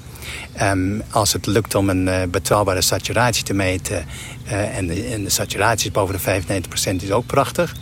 Um, 0.62 1.02
als 1.10 1.34
het 1.34 1.46
lukt 1.46 1.75
om 1.75 1.90
een 1.90 2.30
betrouwbare 2.30 2.82
saturatie 2.82 3.44
te 3.44 3.54
meten... 3.54 4.06
En, 4.46 4.88
de, 4.88 5.22
de 5.24 5.30
saturatie 5.30 5.92
boven 5.92 6.16
de 6.24 6.42
95% 7.00 7.04
is 7.04 7.12
ook 7.12 7.25
prachtig. 7.25 7.75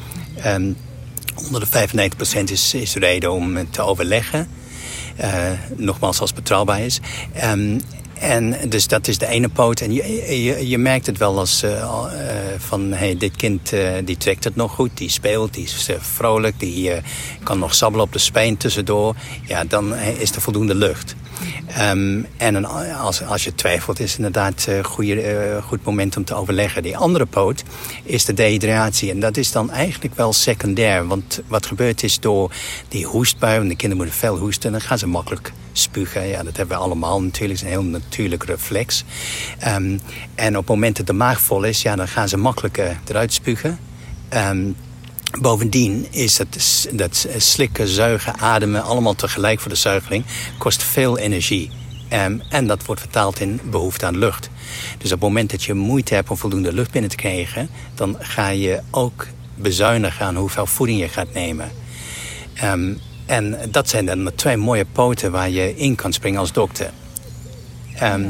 Onder 1.35 1.69
de 1.69 1.87
95% 2.39 2.43
is, 2.43 2.73
is 2.73 2.95
reden 2.95 3.31
om 3.31 3.71
te 3.71 3.81
overleggen. 3.81 4.47
Uh, 5.21 5.51
nogmaals, 5.75 6.19
als 6.19 6.33
betrouwbaar 6.33 6.79
is. 6.79 6.99
Um, 7.43 7.81
en 8.19 8.69
dus 8.69 8.87
dat 8.87 9.07
is 9.07 9.17
de 9.17 9.27
ene 9.27 9.49
poot. 9.49 9.81
En 9.81 9.93
je, 9.93 10.03
je, 10.43 10.67
je 10.67 10.77
merkt 10.77 11.05
het 11.05 11.17
wel 11.17 11.39
als 11.39 11.63
uh, 11.63 11.71
uh, 11.71 12.07
van 12.57 12.91
hey, 12.91 13.17
dit 13.17 13.35
kind 13.35 13.73
die 14.05 14.17
trekt 14.17 14.43
het 14.43 14.55
nog 14.55 14.71
goed, 14.71 14.97
die 14.97 15.09
speelt, 15.09 15.53
die 15.53 15.63
is 15.63 15.89
vrolijk, 15.99 16.59
die 16.59 16.91
kan 17.43 17.59
nog 17.59 17.75
sabbelen 17.75 18.05
op 18.05 18.13
de 18.13 18.19
speen 18.19 18.57
tussendoor. 18.57 19.15
Ja, 19.47 19.63
dan 19.63 19.95
is 19.95 20.35
er 20.35 20.41
voldoende 20.41 20.75
lucht. 20.75 21.15
Um, 21.79 22.25
en 22.37 22.65
als, 22.95 23.23
als 23.23 23.43
je 23.43 23.55
twijfelt 23.55 23.99
is 23.99 24.09
het 24.09 24.17
inderdaad 24.17 24.65
een 24.67 24.83
goede, 24.83 25.59
goed 25.63 25.83
moment 25.83 26.17
om 26.17 26.25
te 26.25 26.33
overleggen. 26.33 26.83
Die 26.83 26.97
andere 26.97 27.25
poot 27.25 27.63
is 28.03 28.25
de 28.25 28.33
dehydratatie. 28.33 29.11
En 29.11 29.19
dat 29.19 29.37
is 29.37 29.51
dan 29.51 29.71
eigenlijk 29.71 30.15
wel 30.15 30.33
secundair. 30.33 31.07
Want 31.07 31.41
wat 31.47 31.65
gebeurt 31.65 32.03
is 32.03 32.19
door 32.19 32.51
die 32.87 33.05
hoestbui, 33.05 33.59
en 33.59 33.67
de 33.67 33.75
kinderen 33.75 33.97
moeten 33.97 34.15
veel 34.15 34.37
hoesten, 34.37 34.71
dan 34.71 34.81
gaan 34.81 34.97
ze 34.97 35.07
makkelijk 35.07 35.53
spugen. 35.71 36.27
Ja, 36.27 36.43
dat 36.43 36.57
hebben 36.57 36.77
we 36.77 36.83
allemaal 36.83 37.21
natuurlijk. 37.21 37.59
Het 37.59 37.69
is 37.69 37.75
een 37.75 37.81
heel 37.81 37.91
natuurlijk 37.91 38.43
reflex. 38.43 39.03
Um, 39.67 39.99
en 40.35 40.57
op 40.57 40.67
het 40.67 40.75
moment 40.75 40.97
dat 40.97 41.07
de 41.07 41.13
maag 41.13 41.41
vol 41.41 41.63
is, 41.63 41.81
ja, 41.81 41.95
dan 41.95 42.07
gaan 42.07 42.29
ze 42.29 42.37
makkelijker 42.37 42.99
eruit 43.07 43.33
spugen. 43.33 43.79
Um, 44.33 44.75
Bovendien 45.41 46.07
is 46.11 46.35
dat, 46.37 46.87
dat 46.91 47.27
slikken, 47.37 47.87
zuigen, 47.87 48.39
ademen, 48.39 48.83
allemaal 48.83 49.15
tegelijk 49.15 49.59
voor 49.59 49.71
de 49.71 49.77
zuigeling, 49.77 50.25
kost 50.57 50.83
veel 50.83 51.17
energie. 51.17 51.71
Um, 52.13 52.41
en 52.49 52.67
dat 52.67 52.85
wordt 52.85 53.01
vertaald 53.01 53.39
in 53.39 53.59
behoefte 53.63 54.05
aan 54.05 54.17
lucht. 54.17 54.49
Dus 54.97 55.11
op 55.11 55.19
het 55.19 55.27
moment 55.27 55.51
dat 55.51 55.63
je 55.63 55.73
moeite 55.73 56.13
hebt 56.13 56.29
om 56.29 56.37
voldoende 56.37 56.73
lucht 56.73 56.91
binnen 56.91 57.09
te 57.09 57.15
krijgen... 57.15 57.69
dan 57.95 58.17
ga 58.19 58.47
je 58.49 58.81
ook 58.91 59.27
bezuinigen 59.55 60.25
aan 60.25 60.35
hoeveel 60.35 60.65
voeding 60.65 60.99
je 60.99 61.07
gaat 61.07 61.33
nemen. 61.33 61.71
Um, 62.63 62.99
en 63.25 63.57
dat 63.71 63.89
zijn 63.89 64.05
dan 64.05 64.31
twee 64.35 64.57
mooie 64.57 64.85
poten 64.91 65.31
waar 65.31 65.49
je 65.49 65.75
in 65.75 65.95
kan 65.95 66.13
springen 66.13 66.39
als 66.39 66.51
dokter. 66.51 66.91
Um, 68.03 68.29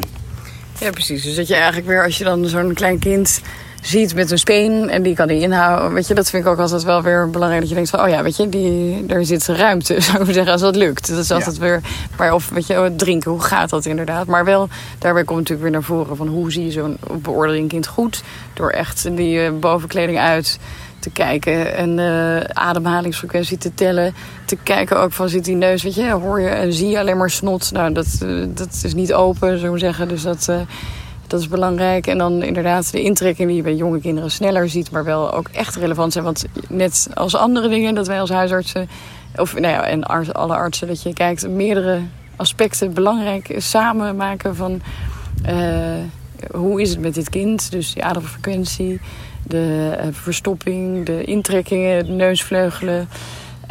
ja, 0.80 0.90
precies. 0.90 1.24
Dus 1.24 1.36
dat 1.36 1.48
je 1.48 1.56
eigenlijk 1.56 1.88
weer, 1.88 2.04
als 2.04 2.18
je 2.18 2.24
dan 2.24 2.48
zo'n 2.48 2.74
klein 2.74 3.00
kind 3.00 3.42
ziet 3.84 4.16
met 4.16 4.32
een 4.32 4.38
speen 4.38 4.90
en 4.90 5.02
die 5.02 5.16
kan 5.16 5.28
die 5.28 5.42
inhouden. 5.42 5.94
Weet 5.94 6.08
je, 6.08 6.14
dat 6.14 6.30
vind 6.30 6.46
ik 6.46 6.52
ook 6.52 6.60
altijd 6.60 6.84
wel 6.84 7.02
weer 7.02 7.30
belangrijk. 7.30 7.62
Dat 7.62 7.70
je 7.70 7.76
denkt 7.76 7.90
van, 7.90 8.02
oh 8.02 8.10
ja, 8.10 8.24
weet 8.24 8.38
je, 8.38 8.50
die, 8.50 9.04
er 9.08 9.26
zit 9.26 9.48
ruimte, 9.48 10.02
zou 10.02 10.24
ik 10.24 10.34
zeggen, 10.34 10.52
als 10.52 10.62
dat 10.62 10.76
lukt. 10.76 11.08
Dat 11.08 11.18
is 11.18 11.32
altijd 11.32 11.58
weer, 11.58 11.82
maar 12.18 12.34
of 12.34 12.50
weet 12.50 12.68
je, 12.68 12.80
oh, 12.80 12.86
drinken, 12.96 13.32
hoe 13.32 13.42
gaat 13.42 13.70
dat 13.70 13.86
inderdaad? 13.86 14.28
Maar 14.28 14.46
wel, 14.46 14.70
daarbij 15.00 15.24
komt 15.24 15.40
natuurlijk 15.40 15.62
weer 15.62 15.72
naar 15.72 15.84
voren 15.88 16.16
van 16.16 16.28
hoe 16.28 16.52
zie 16.52 16.66
je 16.66 16.72
zo'n 16.72 16.98
beoordeling 17.22 17.70
kind 17.70 17.88
goed? 17.88 18.24
Door 18.54 18.70
echt 18.70 19.16
die 19.16 19.40
uh, 19.40 19.52
bovenkleding 19.60 20.20
uit 20.20 20.60
te 21.00 21.10
kijken 21.10 21.76
en 21.76 21.98
uh, 21.98 22.40
ademhalingsfrequentie 22.40 23.58
te 23.58 23.74
tellen. 23.74 24.14
Te 24.46 24.56
kijken 24.64 25.00
ook 25.00 25.12
van 25.12 25.30
zit 25.30 25.46
die 25.46 25.56
neus, 25.56 25.84
weet 25.84 25.96
je, 25.96 26.12
hoor 26.12 26.42
je 26.42 26.48
en 26.48 26.74
zie 26.74 26.90
je 26.90 27.00
alleen 27.00 27.18
maar 27.18 27.30
snot. 27.30 27.72
Nou, 27.72 27.94
dat, 27.94 28.20
uh, 28.24 28.46
dat 28.48 28.82
is 28.84 28.94
niet 28.94 29.14
open, 29.14 29.60
zo 29.60 29.78
zeggen. 29.78 30.08
Dus 30.08 30.22
dat, 30.22 30.48
uh, 30.50 30.60
dat 31.34 31.42
is 31.42 31.48
belangrijk. 31.48 32.08
En 32.08 32.18
dan 32.18 32.44
inderdaad 32.44 32.92
de 32.92 33.02
intrekking 33.02 33.48
die 33.48 33.58
je 33.58 33.64
bij 33.64 33.76
jonge 33.76 34.00
kinderen 34.00 34.32
sneller 34.32 34.70
ziet, 34.70 34.92
maar 34.92 35.04
wel 35.04 35.34
ook 35.34 35.50
echt 35.52 35.76
relevant 35.76 36.14
zijn. 36.14 36.24
Want 36.24 36.46
net 36.70 37.08
als 37.14 37.36
andere 37.36 37.70
dingen, 37.70 37.96
dat 37.96 38.08
wij 38.08 38.20
als 38.20 38.30
huisartsen, 38.30 38.90
of 39.36 39.54
nou 39.54 39.74
ja, 39.74 39.84
en 39.86 40.04
alle 40.34 40.56
artsen, 40.56 40.88
dat 40.88 41.02
je 41.02 41.14
kijkt 41.14 41.50
meerdere 41.50 42.00
aspecten 42.36 42.94
belangrijk 42.94 43.54
samen 43.58 44.16
maken 44.16 44.56
van 44.56 44.82
hoe 46.52 46.82
is 46.82 46.90
het 46.90 47.00
met 47.00 47.14
dit 47.14 47.30
kind. 47.30 47.72
Dus 47.72 47.94
die 47.94 48.04
ademfrequentie 48.04 49.00
de 49.48 49.98
uh, 50.00 50.08
verstopping, 50.12 51.06
de 51.06 51.24
intrekkingen, 51.24 52.06
de 52.06 52.12
neusvleugelen. 52.12 53.08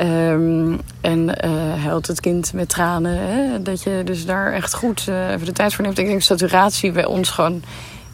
Um, 0.02 0.80
en 1.00 1.18
uh, 1.44 1.84
huilt 1.84 2.06
het 2.06 2.20
kind 2.20 2.52
met 2.52 2.68
tranen. 2.68 3.16
Hè? 3.18 3.62
Dat 3.62 3.82
je 3.82 4.02
dus 4.04 4.26
daar 4.26 4.52
echt 4.52 4.74
goed 4.74 5.06
uh, 5.08 5.30
even 5.30 5.46
de 5.46 5.52
tijd 5.52 5.74
voor 5.74 5.84
neemt. 5.84 5.98
Ik 5.98 6.06
denk 6.06 6.22
saturatie 6.22 6.92
bij 6.92 7.04
ons 7.04 7.30
gewoon 7.30 7.62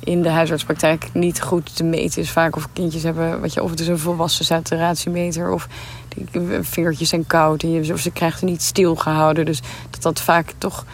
in 0.05 0.23
de 0.23 0.29
huisartspraktijk 0.29 1.09
niet 1.13 1.43
goed 1.43 1.77
te 1.77 1.85
meten 1.85 2.23
is. 2.23 2.31
Vaak 2.31 2.57
of 2.57 2.69
kindjes 2.73 3.03
hebben, 3.03 3.41
wat 3.41 3.55
je, 3.55 3.63
of 3.63 3.71
het 3.71 3.81
is 3.81 3.89
een 3.89 3.99
volwassen 3.99 4.45
saturatiemeter... 4.45 5.51
of 5.51 5.69
die 6.09 6.43
vingertjes 6.61 7.09
zijn 7.09 7.27
koud 7.27 7.63
en 7.63 7.71
je, 7.71 7.93
of 7.93 8.01
ze 8.01 8.11
krijgt 8.11 8.41
er 8.41 8.47
niet 8.47 8.63
stilgehouden. 8.63 9.45
Dus 9.45 9.61
dat 9.91 10.03
dat 10.03 10.21
vaak 10.21 10.53
toch, 10.59 10.85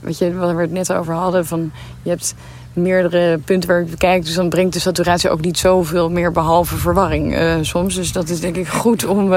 weet 0.00 0.18
je, 0.18 0.34
wat 0.34 0.54
we 0.54 0.60
het 0.60 0.72
net 0.72 0.92
over 0.92 1.14
hadden... 1.14 1.46
van 1.46 1.72
je 2.02 2.10
hebt 2.10 2.34
meerdere 2.72 3.38
punten 3.38 3.68
waar 3.68 3.80
ik 3.80 3.90
bekijk. 3.90 4.24
Dus 4.24 4.34
dan 4.34 4.48
brengt 4.48 4.72
de 4.72 4.80
saturatie 4.80 5.30
ook 5.30 5.40
niet 5.40 5.58
zoveel 5.58 6.10
meer 6.10 6.32
behalve 6.32 6.76
verwarring 6.76 7.38
uh, 7.38 7.54
soms. 7.60 7.94
Dus 7.94 8.12
dat 8.12 8.28
is 8.28 8.40
denk 8.40 8.56
ik 8.56 8.68
goed 8.68 9.06
om 9.06 9.32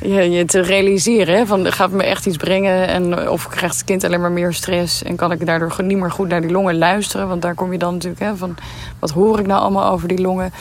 je, 0.00 0.30
je, 0.30 0.44
te 0.44 0.60
realiseren. 0.60 1.36
Hè? 1.36 1.46
Van, 1.46 1.72
gaat 1.72 1.90
me 1.90 2.02
echt 2.02 2.26
iets 2.26 2.36
brengen? 2.36 2.88
En, 2.88 3.28
of 3.28 3.48
krijgt 3.48 3.74
het 3.74 3.84
kind 3.84 4.04
alleen 4.04 4.20
maar 4.20 4.32
meer 4.32 4.52
stress? 4.52 5.02
En 5.02 5.16
kan 5.16 5.32
ik 5.32 5.46
daardoor 5.46 5.76
niet 5.82 5.98
meer 5.98 6.10
goed 6.10 6.28
naar 6.28 6.40
die 6.40 6.50
longen 6.50 6.78
luisteren? 6.78 7.28
Want 7.28 7.42
daar 7.42 7.54
kom 7.54 7.72
je 7.72 7.78
dan 7.78 7.92
natuurlijk 7.92 8.22
hè, 8.22 8.36
van... 8.36 8.54
wat 8.98 9.10
hoor 9.10 9.38
ik 9.38 9.46
nou 9.46 9.60
allemaal 9.60 9.92
over 9.92 10.08
die 10.08 10.20
longen? 10.20 10.52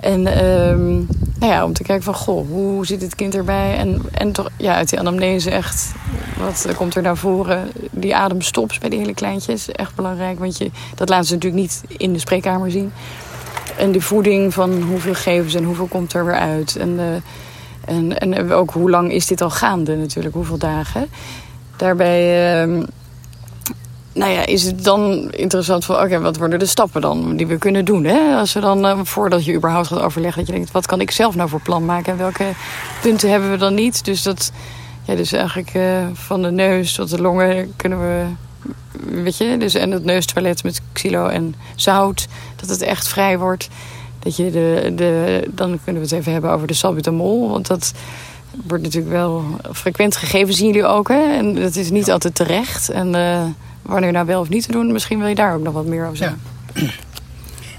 En 0.00 0.46
um, 0.46 1.06
nou 1.38 1.52
ja, 1.52 1.64
om 1.64 1.72
te 1.72 1.82
kijken 1.82 2.04
van, 2.04 2.14
goh, 2.14 2.48
hoe 2.48 2.86
zit 2.86 3.02
het 3.02 3.14
kind 3.14 3.34
erbij? 3.34 3.76
En, 3.76 4.02
en 4.12 4.32
toch, 4.32 4.48
ja, 4.56 4.74
uit 4.74 4.88
die 4.88 4.98
anamnese 4.98 5.50
echt, 5.50 5.92
wat 6.38 6.74
komt 6.76 6.94
er 6.94 7.02
naar 7.02 7.16
voren? 7.16 7.70
Die 7.90 8.16
ademstops 8.16 8.78
bij 8.78 8.88
die 8.88 8.98
hele 8.98 9.14
kleintjes, 9.14 9.68
echt 9.68 9.94
belangrijk. 9.94 10.38
Want 10.38 10.58
je, 10.58 10.70
dat 10.94 11.08
laten 11.08 11.26
ze 11.26 11.34
natuurlijk 11.34 11.62
niet 11.62 11.82
in 11.86 12.12
de 12.12 12.18
spreekkamer 12.18 12.70
zien. 12.70 12.92
En 13.76 13.92
de 13.92 14.00
voeding 14.00 14.54
van 14.54 14.82
hoeveel 14.82 15.14
geven 15.14 15.50
ze 15.50 15.58
en 15.58 15.64
hoeveel 15.64 15.86
komt 15.86 16.12
er 16.12 16.24
weer 16.24 16.38
uit? 16.38 16.76
En, 16.76 16.88
uh, 16.88 17.04
en, 17.84 18.18
en 18.18 18.52
ook 18.52 18.70
hoe 18.70 18.90
lang 18.90 19.12
is 19.12 19.26
dit 19.26 19.40
al 19.40 19.50
gaande 19.50 19.96
natuurlijk, 19.96 20.34
hoeveel 20.34 20.58
dagen? 20.58 21.08
Daarbij... 21.76 22.66
Uh, 22.66 22.82
nou 24.14 24.32
ja, 24.32 24.46
is 24.46 24.62
het 24.62 24.84
dan 24.84 25.30
interessant 25.30 25.84
van... 25.84 26.00
oké, 26.00 26.20
wat 26.20 26.36
worden 26.36 26.58
de 26.58 26.66
stappen 26.66 27.00
dan 27.00 27.36
die 27.36 27.46
we 27.46 27.58
kunnen 27.58 27.84
doen? 27.84 28.04
Hè? 28.04 28.36
Als 28.36 28.52
we 28.52 28.60
dan, 28.60 28.86
uh, 28.86 28.98
voordat 29.02 29.44
je 29.44 29.54
überhaupt 29.54 29.86
gaat 29.86 30.00
overleggen... 30.00 30.38
dat 30.38 30.50
je 30.50 30.56
denkt, 30.56 30.72
wat 30.72 30.86
kan 30.86 31.00
ik 31.00 31.10
zelf 31.10 31.34
nou 31.34 31.48
voor 31.48 31.60
plan 31.60 31.84
maken... 31.84 32.12
en 32.12 32.18
welke 32.18 32.52
punten 33.02 33.30
hebben 33.30 33.50
we 33.50 33.56
dan 33.56 33.74
niet? 33.74 34.04
Dus 34.04 34.22
dat, 34.22 34.52
ja, 35.02 35.14
dus 35.14 35.32
eigenlijk 35.32 35.74
uh, 35.74 36.06
van 36.12 36.42
de 36.42 36.50
neus 36.50 36.94
tot 36.94 37.10
de 37.10 37.20
longen 37.20 37.72
kunnen 37.76 38.00
we... 38.00 38.24
weet 39.22 39.36
je, 39.36 39.56
dus 39.56 39.74
en 39.74 39.90
het 39.90 40.04
neustoilet 40.04 40.64
met 40.64 40.80
xylo 40.92 41.26
en 41.26 41.54
zout... 41.74 42.28
dat 42.56 42.68
het 42.68 42.82
echt 42.82 43.08
vrij 43.08 43.38
wordt. 43.38 43.68
Dat 44.22 44.36
je 44.36 44.50
de, 44.50 44.92
de, 44.94 45.42
dan 45.50 45.78
kunnen 45.84 46.02
we 46.02 46.08
het 46.08 46.18
even 46.18 46.32
hebben 46.32 46.50
over 46.50 46.66
de 46.66 46.74
salbutamol... 46.74 47.50
want 47.50 47.66
dat 47.66 47.92
wordt 48.66 48.82
natuurlijk 48.82 49.12
wel 49.12 49.44
frequent 49.72 50.16
gegeven, 50.16 50.54
zien 50.54 50.66
jullie 50.66 50.86
ook. 50.86 51.08
Hè? 51.08 51.36
En 51.36 51.54
dat 51.54 51.76
is 51.76 51.90
niet 51.90 52.10
altijd 52.10 52.34
terecht. 52.34 52.88
En... 52.88 53.14
Uh, 53.14 53.44
wanneer 53.82 54.12
nou 54.12 54.26
wel 54.26 54.40
of 54.40 54.48
niet 54.48 54.64
te 54.66 54.72
doen. 54.72 54.92
Misschien 54.92 55.18
wil 55.18 55.28
je 55.28 55.34
daar 55.34 55.54
ook 55.54 55.62
nog 55.62 55.72
wat 55.72 55.86
meer 55.86 56.04
over 56.04 56.16
zeggen. 56.16 56.40
Ja. 56.74 56.80
Nou, 56.80 56.90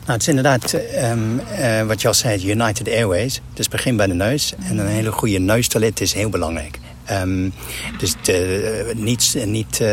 het 0.05 0.21
is 0.21 0.27
inderdaad 0.27 0.73
um, 1.03 1.41
uh, 1.59 1.81
wat 1.81 2.01
je 2.01 2.07
al 2.07 2.13
zei, 2.13 2.49
United 2.51 2.87
Airways. 2.87 3.41
Dus 3.53 3.67
begin 3.67 3.95
bij 3.95 4.07
de 4.07 4.13
neus. 4.13 4.53
En 4.69 4.77
een 4.77 4.87
hele 4.87 5.11
goede 5.11 5.39
neustoilet 5.39 6.01
is 6.01 6.13
heel 6.13 6.29
belangrijk. 6.29 6.79
Um, 7.11 7.53
dus 7.97 8.15
de, 8.21 8.93
uh, 8.95 9.03
niet, 9.03 9.35
niet 9.45 9.79
uh, 9.81 9.87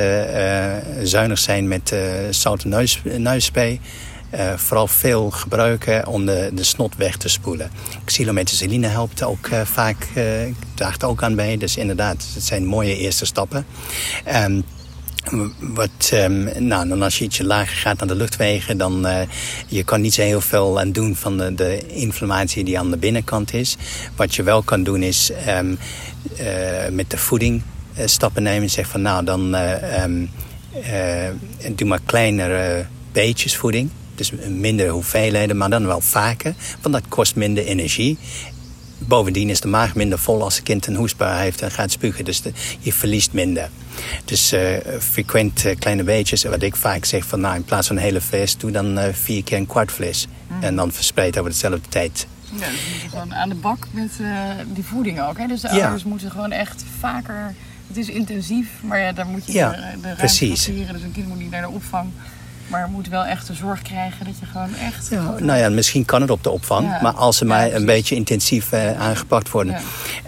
zuinig 1.02 1.38
zijn 1.38 1.68
met 1.68 1.94
zoute 2.30 2.68
neus, 2.68 3.50
neusspray. 4.30 4.58
vooral 4.58 4.86
veel 4.86 5.30
gebruiken 5.30 6.06
om 6.06 6.26
de, 6.26 6.50
de 6.52 6.64
snot 6.64 6.96
weg 6.96 7.16
te 7.16 7.28
spoelen. 7.28 7.70
Xylomethicilline 8.04 8.86
helpt 8.86 9.22
ook 9.22 9.48
vaak, 9.64 10.08
draagt 10.74 11.04
ook 11.04 11.22
aan 11.22 11.34
bij. 11.34 11.56
Dus 11.56 11.76
inderdaad, 11.76 12.26
het 12.34 12.44
zijn 12.44 12.64
mooie 12.64 12.96
eerste 12.96 13.24
stappen. 13.24 13.66
Um, 14.34 14.64
wat, 15.58 16.10
um, 16.14 16.66
nou, 16.66 16.88
dan 16.88 17.02
als 17.02 17.18
je 17.18 17.24
ietsje 17.24 17.44
lager 17.44 17.76
gaat 17.76 17.98
naar 17.98 18.08
de 18.08 18.14
luchtwegen... 18.14 18.78
dan 18.78 19.06
uh, 19.06 19.20
je 19.66 19.84
kan 19.84 20.00
niet 20.00 20.14
zo 20.14 20.22
heel 20.22 20.40
veel 20.40 20.80
aan 20.80 20.92
doen 20.92 21.16
van 21.16 21.38
de, 21.38 21.54
de, 21.54 21.86
inflammatie 21.86 22.64
die 22.64 22.78
aan 22.78 22.90
de 22.90 22.96
binnenkant 22.96 23.54
is. 23.54 23.76
Wat 24.16 24.34
je 24.34 24.42
wel 24.42 24.62
kan 24.62 24.82
doen 24.82 25.02
is 25.02 25.30
uh, 25.30 25.58
met 26.90 27.10
de 27.10 27.18
voeding 27.18 27.62
uh, 27.98 28.06
stappen 28.06 28.42
nemen. 28.42 28.70
Zeg 28.70 28.88
van 28.88 29.02
nou, 29.02 29.24
dan 29.24 29.56
doe 31.74 31.88
maar 31.88 32.00
kleinere 32.04 32.86
beetjes 33.12 33.56
voeding. 33.56 33.90
Dus 34.20 34.32
minder 34.48 34.88
hoeveelheden, 34.88 35.56
maar 35.56 35.70
dan 35.70 35.86
wel 35.86 36.00
vaker. 36.00 36.54
Want 36.80 36.94
dat 36.94 37.04
kost 37.08 37.36
minder 37.36 37.64
energie. 37.64 38.18
Bovendien 38.98 39.48
is 39.50 39.60
de 39.60 39.68
maag 39.68 39.94
minder 39.94 40.18
vol 40.18 40.42
als 40.42 40.56
een 40.56 40.62
kind 40.62 40.86
een 40.86 40.94
hoestbui 40.94 41.42
heeft 41.42 41.62
en 41.62 41.70
gaat 41.70 41.90
spugen. 41.90 42.24
Dus 42.24 42.42
de, 42.42 42.52
je 42.78 42.92
verliest 42.92 43.32
minder. 43.32 43.68
Dus 44.24 44.52
uh, 44.52 44.60
frequent 44.98 45.64
uh, 45.64 45.76
kleine 45.78 46.02
beetjes. 46.02 46.44
Wat 46.44 46.62
ik 46.62 46.76
vaak 46.76 47.04
zeg 47.04 47.24
van 47.24 47.40
nou 47.40 47.54
in 47.54 47.64
plaats 47.64 47.86
van 47.86 47.96
een 47.96 48.02
hele 48.02 48.20
fles 48.20 48.56
doe 48.56 48.70
dan 48.70 48.98
uh, 48.98 49.04
vier 49.12 49.44
keer 49.44 49.58
een 49.58 49.66
kwart 49.66 49.92
fles. 49.92 50.26
Mm. 50.46 50.62
En 50.62 50.76
dan 50.76 50.92
verspreid 50.92 51.38
over 51.38 51.50
dezelfde 51.50 51.88
tijd. 51.88 52.26
Ja, 52.52 52.58
dus 52.58 53.10
gewoon 53.10 53.34
aan 53.34 53.48
de 53.48 53.54
bak 53.54 53.86
met 53.90 54.10
die 54.66 54.84
voeding 54.84 55.20
ook. 55.20 55.38
Hè? 55.38 55.46
Dus 55.46 55.60
de 55.60 55.68
ja. 55.68 55.82
ouders 55.82 56.04
moeten 56.04 56.30
gewoon 56.30 56.52
echt 56.52 56.84
vaker... 56.98 57.54
Het 57.86 57.96
is 57.96 58.08
intensief, 58.08 58.68
maar 58.82 59.00
ja, 59.00 59.12
daar 59.12 59.26
moet 59.26 59.46
je 59.46 59.52
ja, 59.52 59.70
de, 59.70 59.76
de 59.76 59.82
ruimte 59.82 60.14
precies. 60.16 60.64
Dus 60.64 61.02
een 61.02 61.12
kind 61.12 61.28
moet 61.28 61.38
niet 61.38 61.50
naar 61.50 61.62
de 61.62 61.68
opvang. 61.68 62.10
Maar 62.70 62.88
moet 62.88 63.08
wel 63.08 63.24
echt 63.24 63.46
de 63.46 63.54
zorg 63.54 63.82
krijgen 63.82 64.24
dat 64.24 64.34
je 64.40 64.46
gewoon 64.46 64.74
echt... 64.74 65.08
Ja, 65.10 65.34
nou 65.38 65.58
ja, 65.58 65.68
misschien 65.68 66.04
kan 66.04 66.20
het 66.20 66.30
op 66.30 66.42
de 66.42 66.50
opvang. 66.50 66.86
Ja. 66.86 66.98
Maar 67.02 67.12
als 67.12 67.36
ze 67.36 67.44
maar 67.44 67.68
ja, 67.68 67.74
een 67.74 67.84
beetje 67.84 68.14
intensief 68.14 68.72
uh, 68.72 69.00
aangepakt 69.00 69.50
worden. 69.50 69.76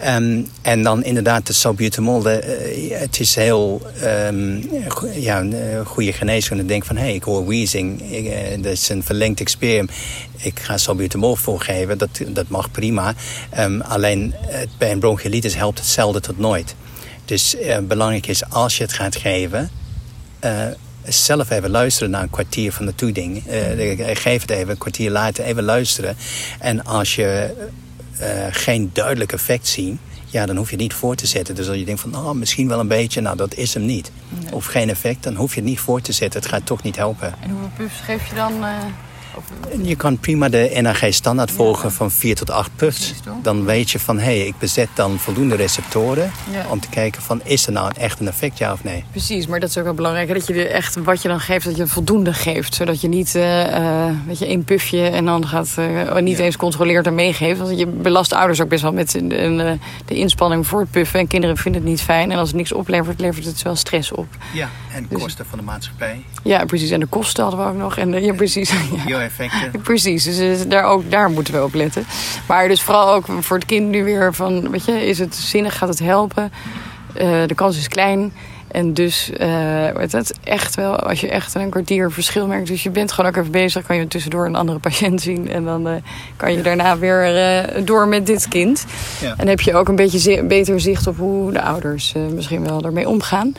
Um, 0.07 0.49
en 0.63 0.83
dan 0.83 1.05
inderdaad 1.05 1.47
de 1.47 1.53
salbutamol. 1.53 2.23
De, 2.23 2.89
uh, 2.91 2.99
het 2.99 3.21
is 3.21 3.35
heel 3.35 3.83
um, 4.05 4.69
ja, 5.13 5.41
een 5.41 5.53
uh, 5.53 5.87
goede 5.87 6.13
geneeskunde. 6.13 6.65
Denk 6.65 6.85
van, 6.85 6.97
hé, 6.97 7.03
hey, 7.03 7.15
ik 7.15 7.23
hoor 7.23 7.47
wheezing. 7.47 8.11
Ik, 8.11 8.63
dat 8.63 8.73
is 8.73 8.89
een 8.89 9.03
verlengd 9.03 9.41
experiment. 9.41 9.91
Ik 10.37 10.61
ga 10.61 10.77
salbutamol 10.77 11.37
voorgeven. 11.37 11.99
Dat, 11.99 12.21
dat 12.29 12.49
mag 12.49 12.71
prima. 12.71 13.15
Um, 13.59 13.81
alleen 13.81 14.35
bij 14.79 14.91
een 14.91 14.99
bronchiolitis 14.99 15.55
helpt 15.55 15.79
het 15.79 15.89
zelden 15.89 16.23
tot 16.23 16.39
nooit. 16.39 16.75
Dus 17.25 17.57
belangrijk 17.83 18.27
is 18.27 18.51
als 18.51 18.77
je 18.77 18.83
het 18.83 18.93
gaat 18.93 19.17
geven 19.17 19.71
zelf 21.05 21.51
even 21.51 21.71
luisteren 21.71 22.11
naar 22.11 22.23
een 22.23 22.31
kwartier 22.31 22.73
van 22.73 22.87
de 22.87 22.95
toeding. 22.95 23.43
Uh, 23.47 24.17
geef 24.17 24.41
het 24.41 24.51
even 24.51 24.71
een 24.71 24.79
kwartier 24.79 25.11
later, 25.11 25.45
even 25.45 25.63
luisteren. 25.63 26.17
En 26.59 26.85
als 26.85 27.15
je 27.15 27.55
uh, 28.21 28.27
geen 28.51 28.91
duidelijk 28.93 29.33
effect 29.33 29.69
ziet, 29.69 29.99
ja, 30.27 30.47
dan 30.47 30.57
hoef 30.57 30.67
je 30.67 30.73
het 30.73 30.83
niet 30.83 30.95
voor 30.95 31.15
te 31.15 31.27
zetten. 31.27 31.55
Dus 31.55 31.69
als 31.69 31.77
je 31.77 31.85
denkt 31.85 32.01
van, 32.01 32.17
oh, 32.17 32.31
misschien 32.31 32.69
wel 32.69 32.81
een 32.81 32.89
beetje, 32.89 33.21
nou, 33.21 33.37
dat 33.37 33.55
is 33.55 33.75
hem 33.75 33.85
niet. 33.85 34.11
Nee. 34.29 34.53
Of 34.53 34.67
geen 34.67 34.89
effect, 34.89 35.23
dan 35.23 35.35
hoef 35.35 35.55
je 35.55 35.61
het 35.61 35.69
niet 35.69 35.81
voor 35.81 36.01
te 36.01 36.13
zetten. 36.13 36.41
Het 36.41 36.51
gaat 36.51 36.67
toch 36.67 36.83
niet 36.83 36.97
helpen. 36.97 37.35
En 37.43 37.51
hoeveel 37.51 37.71
puffs 37.77 38.01
geef 38.01 38.29
je 38.29 38.35
dan? 38.35 38.53
Uh... 38.53 38.77
Je 39.83 39.97
kan 39.97 40.19
prima 40.19 40.49
de 40.49 40.79
NAG 40.83 41.05
standaard 41.11 41.51
volgen 41.51 41.93
van 41.93 42.11
4 42.11 42.35
tot 42.35 42.51
8 42.51 42.71
puffs. 42.77 43.15
Dan 43.43 43.65
weet 43.65 43.91
je 43.91 43.99
van, 43.99 44.19
hé, 44.19 44.25
hey, 44.25 44.47
ik 44.47 44.55
bezet 44.59 44.89
dan 44.95 45.19
voldoende 45.19 45.55
receptoren... 45.55 46.31
Ja. 46.51 46.65
om 46.69 46.81
te 46.81 46.89
kijken 46.89 47.23
van, 47.23 47.41
is 47.45 47.67
er 47.67 47.73
nou 47.73 47.91
echt 47.99 48.21
een 48.21 48.29
effect, 48.29 48.59
ja 48.59 48.73
of 48.73 48.85
nee? 48.85 49.05
Precies, 49.11 49.47
maar 49.47 49.61
dat 49.61 49.69
is 49.69 49.79
ook 49.79 49.85
wel 49.85 49.95
belangrijk. 49.95 50.29
hè, 50.29 50.35
Dat 50.35 50.47
je 50.47 50.69
echt 50.69 50.97
wat 50.97 51.23
je 51.23 51.29
dan 51.29 51.41
geeft, 51.41 51.65
dat 51.65 51.77
je 51.77 51.87
voldoende 51.87 52.33
geeft. 52.33 52.75
Zodat 52.75 53.01
je 53.01 53.09
niet 53.09 53.35
eh, 53.35 53.77
eh, 54.07 54.15
weet 54.27 54.39
je, 54.39 54.47
één 54.47 54.65
puffje 54.65 55.03
en 55.09 55.25
dan 55.25 55.47
gaat 55.47 55.75
eh, 55.77 56.17
niet 56.17 56.39
Ja. 56.39 56.45
eens 56.45 56.57
controleert 56.57 57.07
en 57.07 57.15
meegeeft. 57.15 57.59
Want 57.61 57.79
je 57.79 57.87
belast 57.87 58.33
ouders 58.33 58.61
ook 58.61 58.69
best 58.69 58.83
wel 58.83 58.93
met 58.93 59.11
de, 59.11 59.27
de, 59.27 59.79
de 60.07 60.15
inspanning 60.15 60.67
voor 60.67 60.81
het 60.81 60.91
puffen. 60.91 61.21
En 61.21 61.27
kinderen 61.27 61.57
vinden 61.57 61.81
het 61.81 61.91
niet 61.91 62.03
fijn. 62.03 62.31
En 62.31 62.39
als 62.39 62.49
het 62.49 62.57
niks 62.57 62.73
oplevert, 62.73 63.21
levert 63.21 63.45
het 63.45 63.63
wel 63.63 63.77
stress 63.77 64.13
op. 64.13 64.27
Ja, 64.53 64.69
en 64.95 65.07
Dus- 65.09 65.23
kosten 65.23 65.47
van 65.47 65.59
de 65.59 65.65
maatschappij, 65.65 66.25
Ja, 66.43 66.65
precies. 66.65 66.91
En 66.91 67.01
de 67.01 67.07
kosten 67.07 67.43
hadden 67.45 67.61
we 67.65 67.71
ook 67.73 67.77
nog. 67.79 67.97
En 67.97 68.11
de, 68.11 68.21
ja, 68.21 68.33
precies. 68.35 68.73
Ja. 69.07 69.22
Precies, 69.83 70.25
dus 70.25 70.39
eh, 70.39 70.71
daar, 70.71 70.85
ook, 70.85 71.11
daar 71.11 71.31
moeten 71.31 71.55
we 71.55 71.63
op 71.63 71.75
letten. 71.75 72.05
Maar 72.47 72.69
dus 72.69 72.83
vooral 72.83 73.13
ook 73.13 73.27
voor 73.41 73.57
het 73.57 73.67
kind 73.67 73.89
nu 73.89 74.05
weer 74.05 74.35
van, 74.35 74.71
weet 74.71 74.85
je, 74.85 75.07
is 75.07 75.19
het 75.19 75.35
zinnig, 75.35 75.79
gaat 75.79 75.89
het 75.89 75.99
helpen? 75.99 76.53
Eh, 77.15 77.43
de 77.47 77.55
kans 77.55 77.79
is 77.79 77.89
klein. 77.89 78.33
En 78.69 78.95
dus, 78.95 79.31
eh 79.31 79.51
het, 79.97 80.39
echt 80.45 80.75
wel, 80.75 80.97
als 80.97 81.21
je 81.21 81.29
echt 81.29 81.55
een 81.55 81.71
kwartier 81.71 82.11
verschil 82.11 82.47
merkt... 82.47 82.67
dus 82.67 82.83
je 82.83 82.91
bent 82.91 83.13
gewoon 83.13 83.31
ook 83.31 83.37
even 83.37 83.51
bezig, 83.51 83.87
kan 83.87 83.97
je 83.97 84.09
tussendoor 84.09 84.47
een 84.47 84.55
andere 84.55 84.79
patiënt 84.79 85.21
zien... 85.21 85.49
en 85.49 85.65
dan 85.65 86.03
kan 86.37 86.53
je 86.53 86.63
daarna 86.63 86.99
weer 86.99 87.85
door 87.85 88.09
met 88.09 88.27
dit 88.27 88.49
kind. 88.49 88.85
Ja. 89.21 89.35
En 89.37 89.49
heb 89.49 89.61
je 89.61 89.75
ook 89.75 89.89
een 89.89 89.97
beetje 89.97 90.45
beter 90.45 90.81
zicht 90.81 91.07
op 91.07 91.17
hoe 91.17 91.53
de 91.53 91.63
ouders 91.63 92.15
misschien 92.35 92.65
wel 92.65 92.83
ermee 92.83 93.09
omgaan. 93.09 93.55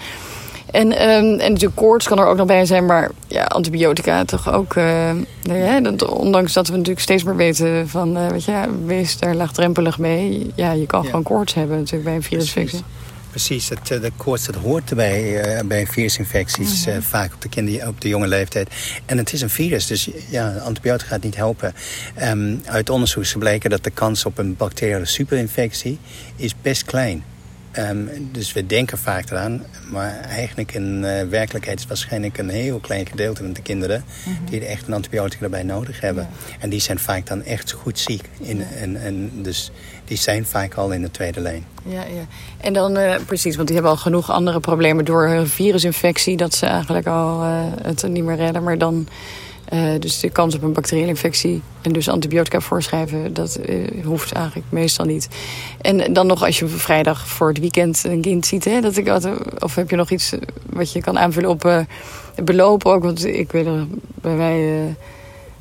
En, 0.74 0.92
ehm, 0.98 1.24
en 1.40 1.52
natuurlijk 1.52 1.76
koorts 1.76 2.08
kan 2.08 2.20
er 2.20 2.26
ook 2.26 2.38
nog 2.38 2.48
bij 2.48 2.66
zijn, 2.66 2.86
maar 2.86 3.12
ja, 3.28 3.44
antibiotica 3.44 4.26
toch 4.26 4.54
ook. 4.54 4.76
eh, 4.76 5.12
nou 5.44 5.60
ja, 5.60 5.80
dat, 5.82 6.04
ondanks 6.08 6.54
dat 6.54 6.68
we 6.68 6.74
natuurlijk 6.74 7.02
steeds 7.02 7.24
meer 7.24 7.36
weten 7.36 7.90
van, 7.90 8.18
eh, 8.18 8.28
weet 8.28 8.44
je, 8.44 8.52
ja, 8.52 8.68
wees 8.86 9.18
daar 9.18 9.36
laagdrempelig 9.36 9.98
mee. 9.98 10.52
Ja, 10.56 10.72
je 10.72 10.86
kan 10.86 11.02
Ja. 11.02 11.08
gewoon 11.10 11.24
koorts 11.24 11.54
hebben 11.54 11.78
natuurlijk 11.78 12.04
bij 12.04 12.16
een 12.16 12.24
virusinfectie. 12.24 12.82
Precies, 13.30 13.70
het, 13.70 13.92
eh, 13.92 14.02
de 14.02 14.12
koorts 14.18 14.46
dat 14.46 14.56
hoort 14.56 14.90
erbij 14.90 15.42
bij 15.66 15.88
virusinfecties, 15.88 16.86
Mhm. 16.86 17.02
vaak 17.02 17.34
op 17.34 17.42
de, 17.42 17.50
kinder, 17.50 17.88
op 17.88 18.02
de 18.02 18.08
jonge 18.08 18.28
leeftijd. 18.28 18.70
En 19.06 19.18
het 19.18 19.34
is 19.34 19.42
een 19.42 19.50
virus, 19.50 19.88
dus 19.88 20.10
ja, 20.30 20.54
antibiotica 20.66 21.10
gaat 21.10 21.24
niet 21.24 21.36
helpen. 21.36 21.74
Ehm, 22.16 22.56
uit 22.66 22.90
onderzoek 22.90 23.24
is 23.24 23.32
gebleken 23.32 23.70
dat 23.70 23.84
de 23.84 23.90
kans 23.90 24.26
op 24.26 24.38
een 24.38 24.56
bacteriële 24.56 25.06
superinfectie 25.06 26.00
is 26.36 26.54
best 26.62 26.84
klein. 26.86 27.24
Ehm, 27.74 27.98
dus 28.32 28.54
we 28.54 28.66
denken 28.66 28.98
vaak 28.98 29.30
eraan, 29.30 29.64
maar 29.92 30.20
eigenlijk 30.20 30.74
in 30.74 31.06
eh, 31.06 31.28
werkelijkheid 31.28 31.76
is 31.76 31.84
het 31.84 31.88
waarschijnlijk 31.88 32.38
een 32.38 32.50
heel 32.50 32.80
klein 32.80 33.06
gedeelte 33.06 33.44
van 33.44 33.54
de 33.54 33.62
kinderen 33.62 34.04
die 34.50 34.62
er 34.62 34.68
echt 34.68 34.88
een 34.88 34.94
antibiotica 34.94 35.44
erbij 35.44 35.64
nodig 35.64 36.02
hebben. 36.02 36.28
En 36.60 36.70
die 36.70 36.80
zijn 36.80 37.00
vaak 37.00 37.28
dan 37.28 37.44
echt 37.44 37.72
goed 37.72 38.00
ziek. 38.00 38.30
In, 38.40 38.62
en, 38.62 39.02
en 39.02 39.32
dus 39.42 39.72
die 40.06 40.18
zijn 40.18 40.46
vaak 40.46 40.74
al 40.74 40.92
in 40.92 41.02
de 41.02 41.12
tweede 41.12 41.40
lijn. 41.40 41.66
Ja, 41.86 42.02
ja. 42.02 42.26
En 42.58 42.74
dan 42.74 42.98
eh, 42.98 43.16
precies, 43.26 43.56
want 43.56 43.68
die 43.68 43.76
hebben 43.76 43.96
al 43.96 44.02
genoeg 44.02 44.32
andere 44.32 44.60
problemen 44.60 45.06
door 45.06 45.28
een 45.28 45.48
virusinfectie, 45.48 46.38
dat 46.38 46.54
ze 46.54 46.66
eigenlijk 46.66 47.08
al 47.08 47.44
eh, 47.44 47.62
het 47.82 48.08
niet 48.08 48.24
meer 48.24 48.36
redden. 48.36 48.64
Maar 48.64 48.78
dan, 48.78 49.08
eh, 49.74 50.00
dus 50.00 50.20
de 50.20 50.30
kans 50.30 50.56
op 50.56 50.64
een 50.64 50.74
bacteriële 50.74 51.08
infectie 51.08 51.62
en 51.82 51.92
dus 51.92 52.10
antibiotica 52.10 52.60
voorschrijven, 52.60 53.34
dat 53.34 53.56
eh, 53.56 54.06
hoeft 54.06 54.32
eigenlijk 54.32 54.66
meestal 54.70 55.06
niet. 55.06 55.28
En 55.82 56.14
dan 56.14 56.28
nog 56.28 56.44
als 56.46 56.60
je 56.60 56.68
vrijdag 56.68 57.28
voor 57.28 57.48
het 57.48 57.60
weekend 57.60 58.04
een 58.04 58.22
kind 58.22 58.46
ziet, 58.46 58.66
hè, 58.66 58.82
dat 58.82 58.98
ik, 58.98 59.08
wat- 59.08 59.28
of 59.60 59.76
heb 59.76 59.90
je 59.90 59.96
nog 59.96 60.10
iets 60.10 60.34
eh, 60.34 60.40
wat 60.70 60.92
je 60.92 61.02
kan 61.02 61.20
aanvullen 61.20 61.50
op 61.50 61.66
eh, 61.66 61.80
belopen 62.44 62.92
ook? 62.92 63.04
Want 63.04 63.26
ik 63.26 63.52
weet 63.52 63.66
nog, 63.66 63.86
bij 64.22 64.78
eh, 64.80 64.96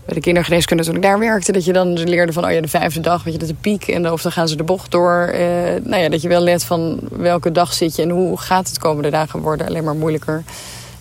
bij 0.04 0.14
de 0.14 0.20
kindergeneeskunde 0.20 0.84
toen 0.84 0.94
ik 0.96 1.02
daar 1.02 1.18
werkte, 1.18 1.52
dat 1.52 1.64
je 1.64 1.72
dan 1.72 1.92
leerde 1.92 2.32
van 2.32 2.44
oh 2.44 2.50
ja, 2.52 2.60
de 2.60 2.68
vijfde 2.68 3.00
dag, 3.00 3.22
weet 3.24 3.32
je, 3.32 3.38
dat 3.38 3.48
is 3.48 3.54
de 3.54 3.60
piek. 3.60 3.88
En 3.88 4.10
of 4.10 4.22
dan 4.22 4.32
gaan 4.32 4.48
ze 4.48 4.56
de 4.56 4.62
bocht 4.62 4.90
door. 4.90 5.20
Eh, 5.22 5.40
nou 5.82 6.02
ja, 6.02 6.08
dat 6.08 6.22
je 6.22 6.28
wel 6.28 6.40
let 6.42 6.64
van 6.64 6.98
welke 7.10 7.52
dag 7.52 7.72
zit 7.72 7.96
je 7.96 8.02
en 8.02 8.10
hoe 8.10 8.38
gaat 8.38 8.68
het 8.68 8.78
komende 8.78 9.10
dagen 9.10 9.40
worden 9.40 9.66
alleen 9.66 9.84
maar 9.84 9.94
moeilijker. 9.96 10.42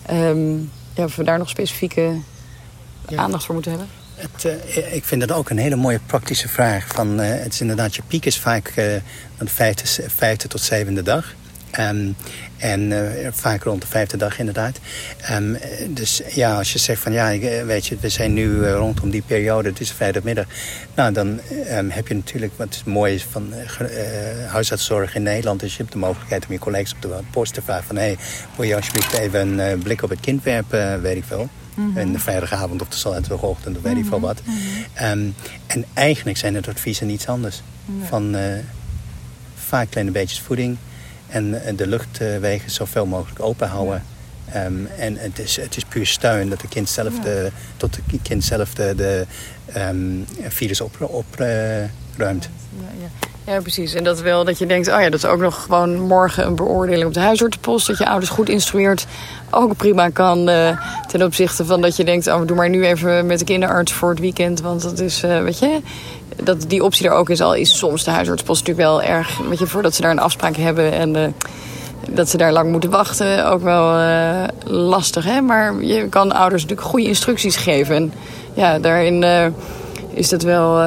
Ehm, 0.06 0.52
ja, 0.94 1.04
of 1.04 1.16
we 1.16 1.24
daar 1.24 1.38
nog 1.38 1.48
specifieke 1.48 2.10
Ja. 3.12 3.18
aandacht 3.18 3.44
voor 3.44 3.54
moeten 3.54 3.72
hebben. 3.72 3.90
Het, 4.14 4.44
eh, 4.44 4.94
ik 4.94 5.04
vind 5.04 5.20
dat 5.20 5.32
ook 5.32 5.50
een 5.50 5.58
hele 5.58 5.76
mooie 5.76 6.00
praktische 6.06 6.48
vraag. 6.48 6.86
Van, 6.86 7.20
eh, 7.20 7.42
het 7.42 7.52
is 7.52 7.60
inderdaad, 7.60 7.94
je 7.94 8.02
piek 8.06 8.24
is 8.24 8.38
vaak 8.38 8.68
eh 8.68 8.84
de 9.38 9.48
vijfde, 9.48 10.10
vijfde 10.10 10.48
tot 10.48 10.60
zevende 10.60 11.02
dag. 11.02 11.34
Ehm, 11.70 12.12
en 12.56 12.92
vaak 13.32 13.62
rond 13.62 13.80
de 13.80 13.86
vijfde 13.86 14.16
dag 14.16 14.38
inderdaad. 14.38 14.78
Ehm, 15.20 15.54
eh, 15.54 15.88
dus 15.88 16.22
ja, 16.28 16.56
als 16.56 16.72
je 16.72 16.78
zegt 16.78 17.02
van 17.02 17.12
ja, 17.12 17.38
weet 17.64 17.86
je, 17.86 17.96
we 18.00 18.08
zijn 18.08 18.32
nu 18.32 18.66
rondom 18.66 19.10
die 19.10 19.22
periode, 19.26 19.68
het 19.68 19.80
is 19.80 19.92
vrijdagmiddag. 19.92 20.46
Nou, 20.94 21.12
dan 21.12 21.40
ehm, 21.66 21.88
heb 21.88 22.08
je 22.08 22.14
natuurlijk, 22.14 22.52
wat 22.56 22.82
mooi 22.84 23.14
is 23.14 23.26
van 23.30 23.52
huisartszorg 24.46 25.14
in 25.14 25.22
Nederland. 25.22 25.60
Dus 25.60 25.72
je 25.72 25.78
hebt 25.78 25.92
de 25.92 25.98
mogelijkheid 25.98 26.46
om 26.46 26.52
je 26.52 26.58
collega's 26.58 26.92
op 26.92 27.02
de 27.02 27.18
post 27.30 27.54
te 27.54 27.62
vragen 27.62 27.84
van... 27.84 27.96
hé, 27.96 28.02
hey, 28.02 28.16
wil 28.56 28.66
je 28.66 28.76
alsjeblieft 28.76 29.12
even 29.12 29.58
een 29.58 29.78
blik 29.78 30.02
op 30.02 30.10
het 30.10 30.20
kind 30.20 30.42
werpen, 30.42 31.02
weet 31.02 31.16
ik 31.16 31.24
veel. 31.74 31.96
En 31.96 32.12
de 32.12 32.18
vrijdagavond 32.18 32.82
of 32.82 32.88
de 32.88 32.96
zaterdagochtend 32.96 33.76
of 33.76 33.82
weet 33.82 33.96
ik 33.96 34.04
veel 34.04 34.20
wat. 34.20 34.42
Ehm, 34.92 35.28
en 35.66 35.84
eigenlijk 35.94 36.38
zijn 36.38 36.54
het 36.54 36.68
adviezen 36.68 37.06
niets 37.06 37.26
anders. 37.26 37.62
Van 38.04 38.34
eh, 38.34 38.58
vaak 39.54 39.90
kleine 39.90 40.12
beetjes 40.12 40.40
voeding 40.40 40.76
en 41.28 41.64
eh, 41.64 41.76
de 41.76 41.86
luchtwegen 41.86 42.70
zoveel 42.70 43.06
mogelijk 43.06 43.40
open 43.40 43.68
houden. 43.68 44.04
Ehm, 44.52 44.86
en 44.98 45.16
het 45.16 45.38
is, 45.38 45.56
het 45.56 45.76
is 45.76 45.84
puur 45.84 46.06
steun 46.06 46.48
dat 46.48 46.60
de 46.60 46.68
kind 46.68 46.88
zelf 46.88 47.18
de, 47.18 47.50
tot 47.76 47.94
de 47.94 48.18
kind 48.22 48.44
zelf 48.44 48.74
de, 48.74 48.94
de 48.96 49.26
ehm, 49.66 49.98
virus 50.48 50.80
opruimt. 50.80 51.14
Op, 51.14 51.34
ruimt. 52.16 52.48
Ja, 53.00 53.08
ja. 53.46 53.60
precies. 53.60 53.94
En 53.94 54.04
dat 54.04 54.20
wel 54.20 54.44
dat 54.44 54.58
je 54.58 54.66
denkt, 54.66 54.88
oh 54.88 55.00
ja, 55.00 55.10
dat 55.10 55.24
is 55.24 55.24
ook 55.24 55.40
nog 55.40 55.62
gewoon 55.62 56.00
morgen 56.00 56.46
een 56.46 56.54
beoordeling 56.54 57.06
op 57.06 57.14
de 57.14 57.20
huisartsenpost. 57.20 57.86
Dat 57.86 57.98
je 57.98 58.06
ouders 58.06 58.30
goed 58.30 58.48
instrueert. 58.48 59.06
Ook 59.50 59.76
prima 59.76 60.08
kan 60.08 60.48
eh, 60.48 60.78
ten 61.06 61.22
opzichte 61.22 61.64
van 61.64 61.80
dat 61.80 61.96
je 61.96 62.04
denkt, 62.04 62.26
oh, 62.26 62.46
doe 62.46 62.56
maar 62.56 62.68
nu 62.68 62.86
even 62.86 63.26
met 63.26 63.38
de 63.38 63.44
kinderarts 63.44 63.92
voor 63.92 64.10
het 64.10 64.18
weekend. 64.18 64.60
Want 64.60 64.82
dat 64.82 64.98
is, 64.98 65.22
eh, 65.22 65.42
weet 65.42 65.58
je, 65.58 65.80
dat 66.42 66.64
die 66.68 66.84
optie 66.84 67.06
er 67.06 67.12
ook 67.12 67.30
is. 67.30 67.40
Al 67.40 67.54
is 67.54 67.78
soms 67.78 68.04
de 68.04 68.10
huisartsenpost 68.10 68.66
natuurlijk 68.66 68.88
wel 68.88 69.02
erg, 69.02 69.38
weet 69.48 69.58
je, 69.58 69.66
voordat 69.66 69.94
ze 69.94 70.02
daar 70.02 70.10
een 70.10 70.18
afspraak 70.18 70.56
hebben 70.56 70.92
en 70.92 71.16
eh, 71.16 71.28
dat 72.10 72.28
ze 72.28 72.36
daar 72.36 72.52
lang 72.52 72.70
moeten 72.70 72.90
wachten. 72.90 73.46
Ook 73.46 73.62
wel 73.62 74.00
lastig, 74.64 75.24
hè. 75.24 75.40
Maar 75.40 75.82
je 75.82 76.08
kan 76.08 76.32
ouders 76.32 76.62
natuurlijk 76.62 76.88
goede 76.88 77.06
instructies 77.06 77.56
geven. 77.56 77.94
En 77.94 78.12
ja, 78.54 78.78
daarin 78.78 79.24
is 80.14 80.30
het 80.30 80.42
wel 80.42 80.80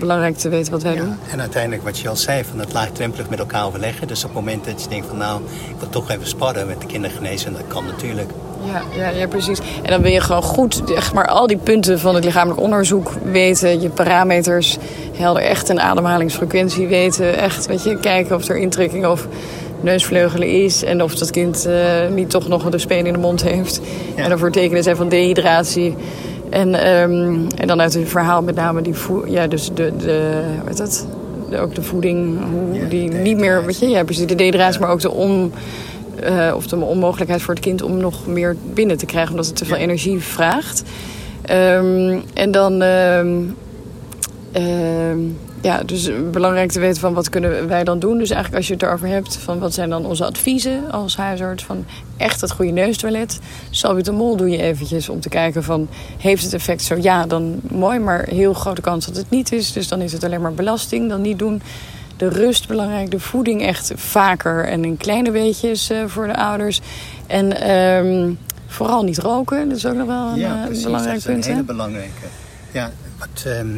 belangrijk 0.00 0.36
te 0.36 0.48
weten 0.48 0.72
wat 0.72 0.82
wij 0.82 0.96
doen. 0.96 1.16
En 1.30 1.40
uiteindelijk 1.40 1.82
wat 1.82 1.98
je 1.98 2.08
al 2.08 2.16
zei, 2.16 2.44
van 2.44 2.58
het 2.58 2.72
laagdrempelig 2.72 3.28
met 3.28 3.38
elkaar 3.38 3.66
overleggen. 3.66 4.08
Dus 4.08 4.24
op 4.24 4.34
het 4.34 4.44
moment 4.44 4.64
dat 4.64 4.82
je 4.82 4.88
denkt 4.88 5.06
van 5.06 5.16
nou, 5.16 5.40
ik 5.68 5.76
wil 5.78 5.88
toch 5.88 6.10
even 6.10 6.26
sparren 6.26 6.66
met 6.66 6.80
de 6.80 6.86
kindergeneeskunde, 6.86 7.58
dat 7.58 7.68
kan 7.68 7.84
natuurlijk. 7.84 8.30
Ja, 8.72 8.82
ja, 8.96 9.08
ja, 9.08 9.26
precies. 9.26 9.58
En 9.82 9.90
dan 9.90 10.02
wil 10.02 10.12
je 10.12 10.20
gewoon 10.20 10.42
goed 10.42 10.82
zeg 10.86 11.12
maar, 11.12 11.26
al 11.26 11.46
die 11.46 11.56
punten 11.56 12.00
van 12.00 12.14
het 12.14 12.24
lichamelijk 12.24 12.60
onderzoek 12.60 13.12
weten. 13.24 13.80
Je 13.80 13.88
parameters 13.88 14.76
helder, 15.16 15.42
echt 15.42 15.68
een 15.68 15.80
ademhalingsfrequentie 15.80 16.86
weten. 16.86 17.38
Echt, 17.38 17.66
weet 17.66 17.82
je, 17.82 17.98
kijken 17.98 18.36
of 18.36 18.48
er 18.48 18.56
intrekking 18.56 19.06
of 19.06 19.26
neusvleugelen 19.80 20.48
is. 20.48 20.84
En 20.84 21.02
of 21.02 21.14
dat 21.14 21.30
kind 21.30 21.66
eh, 21.66 22.08
niet 22.08 22.30
toch 22.30 22.48
nog 22.48 22.70
de 22.70 22.78
speen 22.78 23.06
in 23.06 23.12
de 23.12 23.18
mond 23.18 23.42
heeft. 23.42 23.80
Ja. 24.16 24.22
En 24.22 24.28
daarvoor 24.28 24.50
tekenen 24.50 24.82
zijn 24.82 24.96
van 24.96 25.08
dehydratie. 25.08 25.96
En, 26.50 26.74
ehm, 26.74 27.38
en 27.56 27.66
dan 27.66 27.80
uit 27.80 27.94
het 27.94 28.08
verhaal 28.08 28.42
met 28.42 28.54
name 28.54 28.82
die 28.82 28.94
ja, 29.26 29.46
dus 29.46 29.70
de, 29.74 29.92
de, 29.96 30.42
wat 30.62 30.72
is 30.72 30.76
dat? 30.78 31.06
De, 31.50 31.58
ook 31.58 31.74
de 31.74 31.82
voeding, 31.82 32.38
hoe 32.52 32.88
die 32.88 33.08
niet 33.10 33.36
meer, 33.38 33.64
weet 33.64 33.78
je, 33.78 33.88
ja, 33.88 34.04
precies 34.04 34.26
de 34.26 34.34
Ja. 34.74 34.80
maar 34.80 34.90
ook 34.90 35.00
de 35.00 35.10
on, 35.10 35.52
eh, 36.20 36.52
of 36.56 36.66
de 36.66 36.76
onmogelijkheid 36.76 37.42
voor 37.42 37.54
het 37.54 37.62
kind 37.62 37.82
om 37.82 37.96
nog 37.96 38.26
meer 38.26 38.56
binnen 38.74 38.96
te 38.96 39.06
krijgen, 39.06 39.30
omdat 39.30 39.46
het 39.46 39.56
te 39.56 39.64
veel 39.64 39.76
Ja. 39.76 39.82
energie 39.82 40.20
vraagt. 40.20 40.82
Ehm, 41.42 42.18
en 42.34 42.50
dan, 42.50 42.82
ehm, 42.82 43.28
ja, 45.60 45.82
dus 45.82 46.10
belangrijk 46.30 46.70
te 46.70 46.80
weten 46.80 47.00
van 47.00 47.14
wat 47.14 47.28
kunnen 47.28 47.68
wij 47.68 47.84
dan 47.84 47.98
doen. 47.98 48.18
Dus 48.18 48.30
eigenlijk 48.30 48.56
als 48.56 48.66
je 48.66 48.72
het 48.72 48.82
erover 48.82 49.08
hebt, 49.08 49.36
van 49.36 49.58
wat 49.58 49.74
zijn 49.74 49.90
dan 49.90 50.06
onze 50.06 50.24
adviezen 50.24 50.90
als 50.90 51.16
huisarts 51.16 51.64
van 51.64 51.84
echt 52.16 52.40
het 52.40 52.50
goede 52.50 52.72
neustoilet. 52.72 53.38
Salbutamol 53.70 54.36
doe 54.36 54.50
je 54.50 54.62
eventjes 54.62 55.08
om 55.08 55.20
te 55.20 55.28
kijken 55.28 55.62
van 55.64 55.88
heeft 56.18 56.42
het 56.42 56.52
effect 56.52 56.82
zo? 56.82 56.96
Ja, 57.00 57.26
dan 57.26 57.60
mooi, 57.62 57.98
maar 57.98 58.24
heel 58.28 58.52
grote 58.52 58.80
kans 58.80 59.06
dat 59.06 59.16
het 59.16 59.30
niet 59.30 59.52
is. 59.52 59.72
Dus 59.72 59.88
dan 59.88 60.00
is 60.00 60.12
het 60.12 60.24
alleen 60.24 60.40
maar 60.40 60.54
belasting, 60.54 61.08
dan 61.08 61.20
niet 61.20 61.38
doen. 61.38 61.62
De 62.16 62.28
rust 62.28 62.68
belangrijk, 62.68 63.10
de 63.10 63.20
voeding 63.20 63.62
echt 63.62 63.92
vaker 63.94 64.64
en 64.64 64.84
in 64.84 64.96
kleine 64.96 65.30
beetjes 65.30 65.90
eh, 65.90 65.98
voor 66.06 66.26
de 66.26 66.36
ouders. 66.36 66.80
En 67.26 67.60
ehm, 67.60 68.32
vooral 68.66 69.04
niet 69.04 69.18
roken, 69.18 69.68
dat 69.68 69.76
is 69.76 69.86
ook 69.86 69.94
nog 69.94 70.06
wel 70.06 70.26
een 70.26 70.42
eh, 70.42 70.82
belangrijk 70.82 71.24
dat 71.24 71.36
is 71.36 71.36
een 71.36 71.42
hè? 71.42 71.50
hele 71.50 71.62
belangrijke. 71.62 72.26
Ja, 72.72 72.90
wat, 73.18 73.44
ehm, 73.46 73.68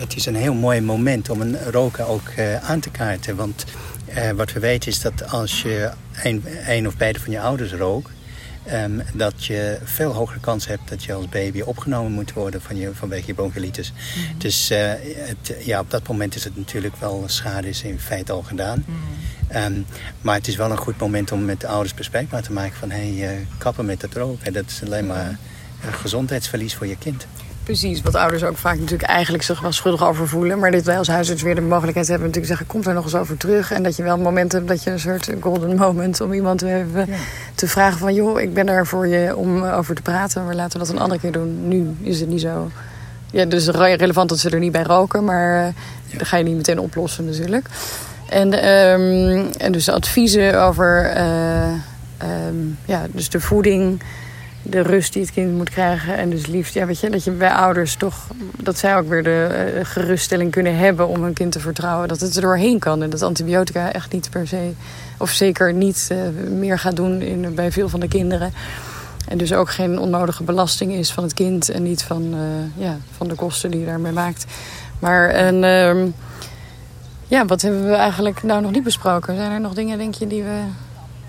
het 0.00 0.16
is 0.16 0.26
een 0.26 0.34
heel 0.34 0.54
mooi 0.54 0.80
moment 0.80 1.30
om 1.30 1.40
een 1.40 1.70
roken 1.70 2.06
ook 2.06 2.28
eh, 2.28 2.70
aan 2.70 2.80
te 2.80 2.90
kaarten. 2.90 3.36
Want 3.36 3.64
eh, 4.06 4.30
wat 4.30 4.52
we 4.52 4.60
weten 4.60 4.90
is 4.90 5.00
dat 5.00 5.30
als 5.30 5.62
je 5.62 5.90
een, 6.22 6.44
een 6.66 6.86
of 6.86 6.96
beide 6.96 7.20
van 7.20 7.32
je 7.32 7.40
ouders 7.40 7.72
rookt... 7.72 8.10
ehm, 8.66 9.00
dat 9.14 9.44
je 9.44 9.78
veel 9.84 10.12
hogere 10.12 10.40
kans 10.40 10.66
hebt 10.66 10.88
dat 10.88 11.04
je 11.04 11.12
als 11.12 11.28
baby 11.28 11.60
opgenomen 11.60 12.12
moet 12.12 12.32
worden 12.32 12.62
van 12.62 12.76
je, 12.76 12.90
vanwege 12.94 13.26
je 13.26 13.34
bronchiolitis. 13.34 13.92
Mhm. 13.92 14.38
Dus 14.38 14.70
uh, 14.70 14.78
het, 15.02 15.54
ja, 15.64 15.80
op 15.80 15.90
dat 15.90 16.08
moment 16.08 16.34
is 16.34 16.44
het 16.44 16.56
natuurlijk 16.56 16.96
wel 16.96 17.24
schade 17.26 17.68
is 17.68 17.82
in 17.82 18.00
feite 18.00 18.32
al 18.32 18.42
gedaan. 18.42 18.84
Mhm. 18.86 18.96
Ehm, 19.48 19.80
maar 20.20 20.34
het 20.34 20.48
is 20.48 20.56
wel 20.56 20.70
een 20.70 20.76
goed 20.76 20.98
moment 20.98 21.32
om 21.32 21.44
met 21.44 21.60
de 21.60 21.66
ouders 21.66 21.94
bespreekbaar 21.94 22.42
te 22.42 22.52
maken 22.52 22.76
van 22.76 22.90
hé, 22.90 23.16
hey, 23.16 23.38
uh, 23.38 23.46
kappen 23.58 23.86
met 23.86 24.02
het 24.02 24.14
roken. 24.14 24.52
Dat 24.52 24.64
is 24.66 24.82
alleen 24.84 25.06
maar 25.06 25.38
een 25.86 25.92
gezondheidsverlies 25.92 26.74
voor 26.74 26.86
je 26.86 26.96
kind. 26.98 27.26
Precies, 27.68 28.02
wat 28.02 28.14
ouders 28.14 28.44
ook 28.44 28.56
vaak 28.56 28.78
natuurlijk 28.78 29.08
eigenlijk 29.08 29.42
zich 29.42 29.60
wel 29.60 29.72
schuldig 29.72 30.04
over 30.06 30.28
voelen. 30.28 30.58
Maar 30.58 30.70
dit 30.70 30.84
wij 30.84 30.98
als 30.98 31.08
huisarts 31.08 31.42
weer 31.42 31.54
de 31.54 31.60
mogelijkheid 31.60 32.08
hebben 32.08 32.26
natuurlijk 32.26 32.46
zeggen... 32.46 32.66
komt 32.66 32.86
er 32.86 32.94
nog 32.94 33.04
eens 33.04 33.14
over 33.14 33.36
terug. 33.36 33.72
En 33.72 33.82
dat 33.82 33.96
je 33.96 34.02
wel 34.02 34.14
een 34.14 34.20
moment 34.20 34.52
hebt 34.52 34.68
dat 34.68 34.82
je 34.82 34.90
een 34.90 35.00
soort 35.00 35.30
golden 35.40 35.76
moment... 35.76 36.20
om 36.20 36.32
iemand 36.32 36.58
te 37.54 37.66
vragen 37.68 37.98
van... 37.98 38.14
joh, 38.14 38.40
ik 38.40 38.54
ben 38.54 38.68
er 38.68 38.86
voor 38.86 39.06
je 39.06 39.36
om 39.36 39.64
over 39.64 39.94
te 39.94 40.02
praten. 40.02 40.44
Maar 40.44 40.54
laten 40.54 40.72
we 40.72 40.86
dat 40.86 40.94
een 40.94 41.00
andere 41.00 41.20
keer 41.20 41.32
doen. 41.32 41.68
Nu 41.68 41.96
is 42.00 42.20
het 42.20 42.28
niet 42.28 42.40
zo... 42.40 42.70
Ja, 43.30 43.44
dus 43.44 43.66
relevant 43.68 44.28
dat 44.28 44.38
ze 44.38 44.50
er 44.50 44.58
niet 44.58 44.72
bij 44.72 44.82
roken. 44.82 45.24
Maar 45.24 45.66
uh, 45.66 46.18
dat 46.18 46.28
ga 46.28 46.36
je 46.36 46.44
niet 46.44 46.56
meteen 46.56 46.80
oplossen 46.80 47.24
natuurlijk. 47.24 47.66
En, 48.28 48.68
um, 48.68 49.50
en 49.58 49.72
dus 49.72 49.88
adviezen 49.88 50.62
over 50.62 51.16
uh, 51.16 51.72
um, 52.48 52.78
ja, 52.84 53.06
dus 53.12 53.30
de 53.30 53.40
voeding 53.40 54.02
de 54.62 54.80
rust 54.80 55.12
die 55.12 55.22
het 55.22 55.32
kind 55.32 55.56
moet 55.56 55.70
krijgen. 55.70 56.16
En 56.16 56.30
dus 56.30 56.46
liefst, 56.46 56.74
ja, 56.74 56.86
weet 56.86 57.00
je, 57.00 57.10
dat 57.10 57.24
je 57.24 57.30
bij 57.30 57.52
ouders 57.52 57.96
toch, 57.96 58.26
dat 58.56 58.78
zij 58.78 58.96
ook 58.96 59.08
weer 59.08 59.22
de 59.22 59.72
uh, 59.74 59.84
geruststelling 59.84 60.50
kunnen 60.50 60.76
hebben 60.76 61.08
om 61.08 61.22
hun 61.22 61.32
kind 61.32 61.52
te 61.52 61.60
vertrouwen 61.60 62.08
dat 62.08 62.20
het 62.20 62.36
er 62.36 62.42
doorheen 62.42 62.78
kan. 62.78 63.02
En 63.02 63.10
dat 63.10 63.22
antibiotica 63.22 63.92
echt 63.92 64.12
niet 64.12 64.30
per 64.30 64.46
se, 64.46 64.70
of 65.18 65.30
zeker 65.30 65.72
niet 65.72 66.08
uh, 66.12 66.18
meer 66.50 66.78
gaat 66.78 66.96
doen 66.96 67.22
in, 67.22 67.54
bij 67.54 67.72
veel 67.72 67.88
van 67.88 68.00
de 68.00 68.08
kinderen. 68.08 68.52
En 69.28 69.38
dus 69.38 69.52
ook 69.52 69.70
geen 69.70 69.98
onnodige 69.98 70.42
belasting 70.42 70.92
is 70.92 71.12
van 71.12 71.22
het 71.22 71.34
kind 71.34 71.68
en 71.68 71.82
niet 71.82 72.02
van, 72.02 72.34
uh, 72.34 72.84
ja, 72.84 72.96
van 73.16 73.28
de 73.28 73.34
kosten 73.34 73.70
die 73.70 73.80
je 73.80 73.86
daarmee 73.86 74.12
maakt. 74.12 74.44
Maar 74.98 75.28
en, 75.28 75.54
uh, 75.54 76.12
ja, 77.26 77.46
wat 77.46 77.62
hebben 77.62 77.88
we 77.88 77.94
eigenlijk 77.94 78.42
nou 78.42 78.62
nog 78.62 78.70
niet 78.70 78.82
besproken? 78.82 79.36
Zijn 79.36 79.52
er 79.52 79.60
nog 79.60 79.74
dingen, 79.74 79.98
denk 79.98 80.14
je, 80.14 80.26
die 80.26 80.42
we 80.42 80.60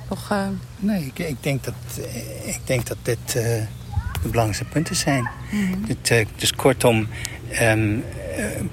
nog... 0.10 0.34
Nee, 0.80 1.06
ik, 1.06 1.20
ik, 1.20 1.36
denk 1.40 1.64
dat, 1.64 1.74
ik 2.44 2.60
denk 2.64 2.88
dat 2.88 2.98
dit 3.02 3.18
uh, 3.28 3.34
de 4.22 4.28
belangrijkste 4.30 4.66
punten 4.66 4.96
zijn. 4.96 5.30
Mm 5.52 5.86
dit, 5.86 6.10
uh, 6.10 6.26
dus 6.36 6.54
kortom, 6.54 7.08
um, 7.62 8.04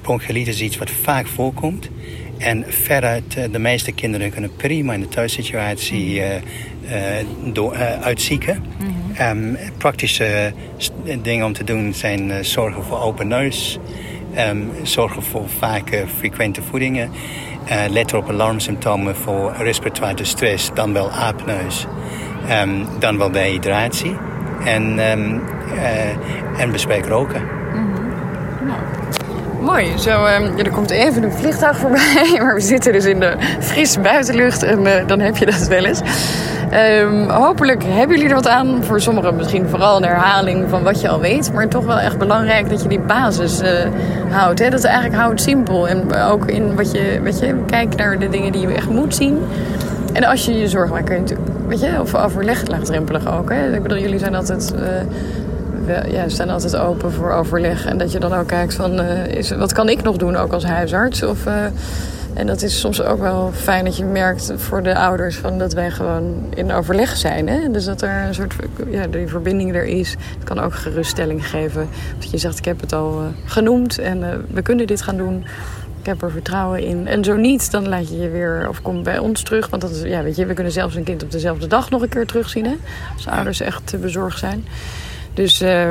bronchiolitis 0.00 0.54
is 0.54 0.60
iets 0.60 0.76
wat 0.76 0.90
vaak 0.90 1.26
voorkomt. 1.26 1.88
En 2.38 2.64
verder, 2.68 3.22
de 3.50 3.58
meeste 3.58 3.92
kinderen 3.92 4.30
kunnen 4.30 4.56
prima 4.56 4.92
in 4.92 5.00
de 5.00 5.08
thuissituatie 5.08 6.20
uh, 6.20 6.26
door, 7.52 7.76
uitzieken. 8.00 8.62
Mm 8.78 8.94
um, 9.20 9.56
praktische 9.78 10.52
dingen 11.22 11.46
om 11.46 11.52
te 11.52 11.64
doen 11.64 11.94
zijn 11.94 12.44
zorgen 12.44 12.82
voor 12.84 13.00
open 13.00 13.28
neus... 13.28 13.78
Um, 14.38 14.70
zorgen 14.82 15.22
voor 15.22 15.48
vaak 15.48 16.04
frequente 16.18 16.62
voedingen. 16.62 17.10
Uh, 17.70 17.84
let 17.88 18.14
op 18.14 18.28
alarmsymptomen 18.28 19.16
voor 19.16 19.52
respiratoire 19.58 20.14
distress, 20.14 20.70
dan 20.74 20.92
wel 20.92 21.10
apneus, 21.10 21.86
um, 22.50 22.86
dan 22.98 23.18
wel 23.18 23.30
dehydratie. 23.30 24.16
En, 24.64 24.82
um, 25.10 25.42
uh, 25.74 26.60
en 26.60 26.72
bespreek 26.72 27.06
roken. 27.06 27.55
Mooi. 29.66 29.98
Zo, 29.98 30.10
ja, 30.10 30.40
er 30.56 30.70
komt 30.70 30.90
even 30.90 31.22
een 31.22 31.32
vliegtuig 31.32 31.76
voorbij, 31.76 32.36
maar 32.42 32.54
we 32.54 32.60
zitten 32.60 32.92
dus 32.92 33.04
in 33.04 33.20
de 33.20 33.36
frisse 33.60 34.00
buitenlucht 34.00 34.62
en 34.62 34.80
uh, 34.80 34.92
dan 35.06 35.20
heb 35.20 35.36
je 35.36 35.46
dat 35.46 35.66
wel 35.66 35.84
eens. 35.84 36.00
Um, 37.00 37.28
hopelijk 37.28 37.84
hebben 37.84 38.16
jullie 38.16 38.30
er 38.30 38.34
wat 38.34 38.48
aan. 38.48 38.84
Voor 38.84 39.00
sommigen 39.00 39.36
misschien 39.36 39.68
vooral 39.68 39.96
een 39.96 40.02
herhaling 40.02 40.68
van 40.68 40.82
wat 40.82 41.00
je 41.00 41.08
al 41.08 41.20
weet. 41.20 41.52
Maar 41.52 41.68
toch 41.68 41.84
wel 41.84 41.98
echt 41.98 42.18
belangrijk 42.18 42.68
dat 42.68 42.82
je 42.82 42.88
die 42.88 43.00
basis 43.00 43.62
uh, 43.62 43.68
houdt. 44.30 44.58
Hè? 44.58 44.70
Dat 44.70 44.84
eigenlijk 44.84 45.16
houdt 45.16 45.40
simpel. 45.40 45.88
En 45.88 46.14
ook 46.14 46.46
in 46.46 46.76
wat 46.76 46.92
je, 46.92 47.20
weet 47.22 47.38
je, 47.38 47.54
kijk 47.66 47.96
naar 47.96 48.18
de 48.18 48.28
dingen 48.28 48.52
die 48.52 48.68
je 48.68 48.74
echt 48.74 48.88
moet 48.88 49.14
zien. 49.14 49.38
En 50.12 50.24
als 50.24 50.44
je 50.44 50.58
je 50.58 50.68
zorgen 50.68 50.94
maakt, 50.94 51.04
kun 51.04 51.26
je 51.26 51.36
weet 51.66 51.80
je, 51.80 52.00
of 52.00 52.14
overleg 52.14 52.66
laagdrempelig 52.66 53.38
ook. 53.38 53.50
Hè? 53.50 53.74
Ik 53.74 53.82
bedoel, 53.82 53.98
jullie 53.98 54.18
zijn 54.18 54.34
altijd... 54.34 54.74
Uh, 54.78 54.82
we, 55.86 56.10
ja, 56.10 56.28
staan 56.28 56.50
altijd 56.50 56.76
open 56.76 57.12
voor 57.12 57.32
overleg. 57.32 57.86
En 57.86 57.98
dat 57.98 58.12
je 58.12 58.18
dan 58.18 58.34
ook 58.34 58.46
kijkt 58.46 58.74
van, 58.74 59.00
uh, 59.00 59.26
is, 59.26 59.50
wat 59.50 59.72
kan 59.72 59.88
ik 59.88 60.02
nog 60.02 60.16
doen 60.16 60.36
ook 60.36 60.52
als 60.52 60.64
huisarts? 60.64 61.22
Of... 61.22 61.46
Uh, 61.46 61.64
en 62.36 62.46
dat 62.46 62.62
is 62.62 62.80
soms 62.80 63.02
ook 63.02 63.20
wel 63.20 63.50
fijn 63.54 63.84
dat 63.84 63.96
je 63.96 64.04
merkt 64.04 64.52
voor 64.56 64.82
de 64.82 64.96
ouders 64.96 65.36
van 65.36 65.58
dat 65.58 65.72
wij 65.72 65.90
gewoon 65.90 66.46
in 66.54 66.72
overleg 66.72 67.16
zijn. 67.16 67.48
Hè? 67.48 67.70
Dus 67.70 67.84
dat 67.84 68.02
er 68.02 68.24
een 68.26 68.34
soort 68.34 68.54
ja, 68.90 69.06
die 69.06 69.28
verbinding 69.28 69.74
er 69.74 69.84
is. 69.84 70.10
Het 70.10 70.44
kan 70.44 70.60
ook 70.60 70.74
geruststelling 70.74 71.48
geven. 71.48 71.88
Dat 72.18 72.30
je 72.30 72.38
zegt, 72.38 72.58
ik 72.58 72.64
heb 72.64 72.80
het 72.80 72.92
al 72.92 73.20
uh, 73.20 73.26
genoemd 73.44 73.98
en 73.98 74.46
we 74.50 74.62
kunnen 74.62 74.86
dit 74.86 75.02
gaan 75.02 75.16
doen. 75.16 75.44
Ik 76.00 76.06
heb 76.06 76.22
er 76.22 76.30
vertrouwen 76.30 76.82
in. 76.82 77.06
En 77.06 77.24
zo 77.24 77.36
niet, 77.36 77.70
dan 77.70 77.88
laat 77.88 78.08
je 78.08 78.16
je 78.16 78.30
weer 78.30 78.66
of 78.68 78.82
kom 78.82 79.02
bij 79.02 79.18
ons 79.18 79.42
terug. 79.42 79.68
Want 79.68 79.82
dat 79.82 79.90
is, 79.90 80.02
ja, 80.02 80.22
weet 80.22 80.36
je, 80.36 80.46
we 80.46 80.54
kunnen 80.54 80.72
zelfs 80.72 80.94
een 80.94 81.04
kind 81.04 81.22
op 81.22 81.30
dezelfde 81.30 81.66
dag 81.66 81.90
nog 81.90 82.02
een 82.02 82.08
keer 82.08 82.26
terugzien. 82.26 82.64
Hè? 82.64 82.76
Als 83.14 83.28
ouders 83.28 83.60
echt 83.60 83.86
te 83.86 83.96
bezorgd 83.96 84.38
zijn. 84.38 84.64
Dus 85.36 85.62
uh, 85.62 85.90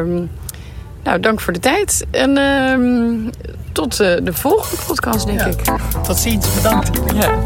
nou, 1.04 1.20
dank 1.20 1.42
voor 1.42 1.54
de 1.54 1.60
tijd. 1.60 2.06
En 2.12 2.38
uh, 2.38 3.32
tot 3.72 4.02
uh, 4.02 4.16
de 4.24 4.34
volgende 4.34 4.84
podcast, 4.88 5.26
denk 5.26 5.40
ja. 5.40 5.46
ik. 5.46 5.62
Tot 6.04 6.18
ziens, 6.18 6.54
bedankt. 6.54 6.90
Ja. 7.14 7.44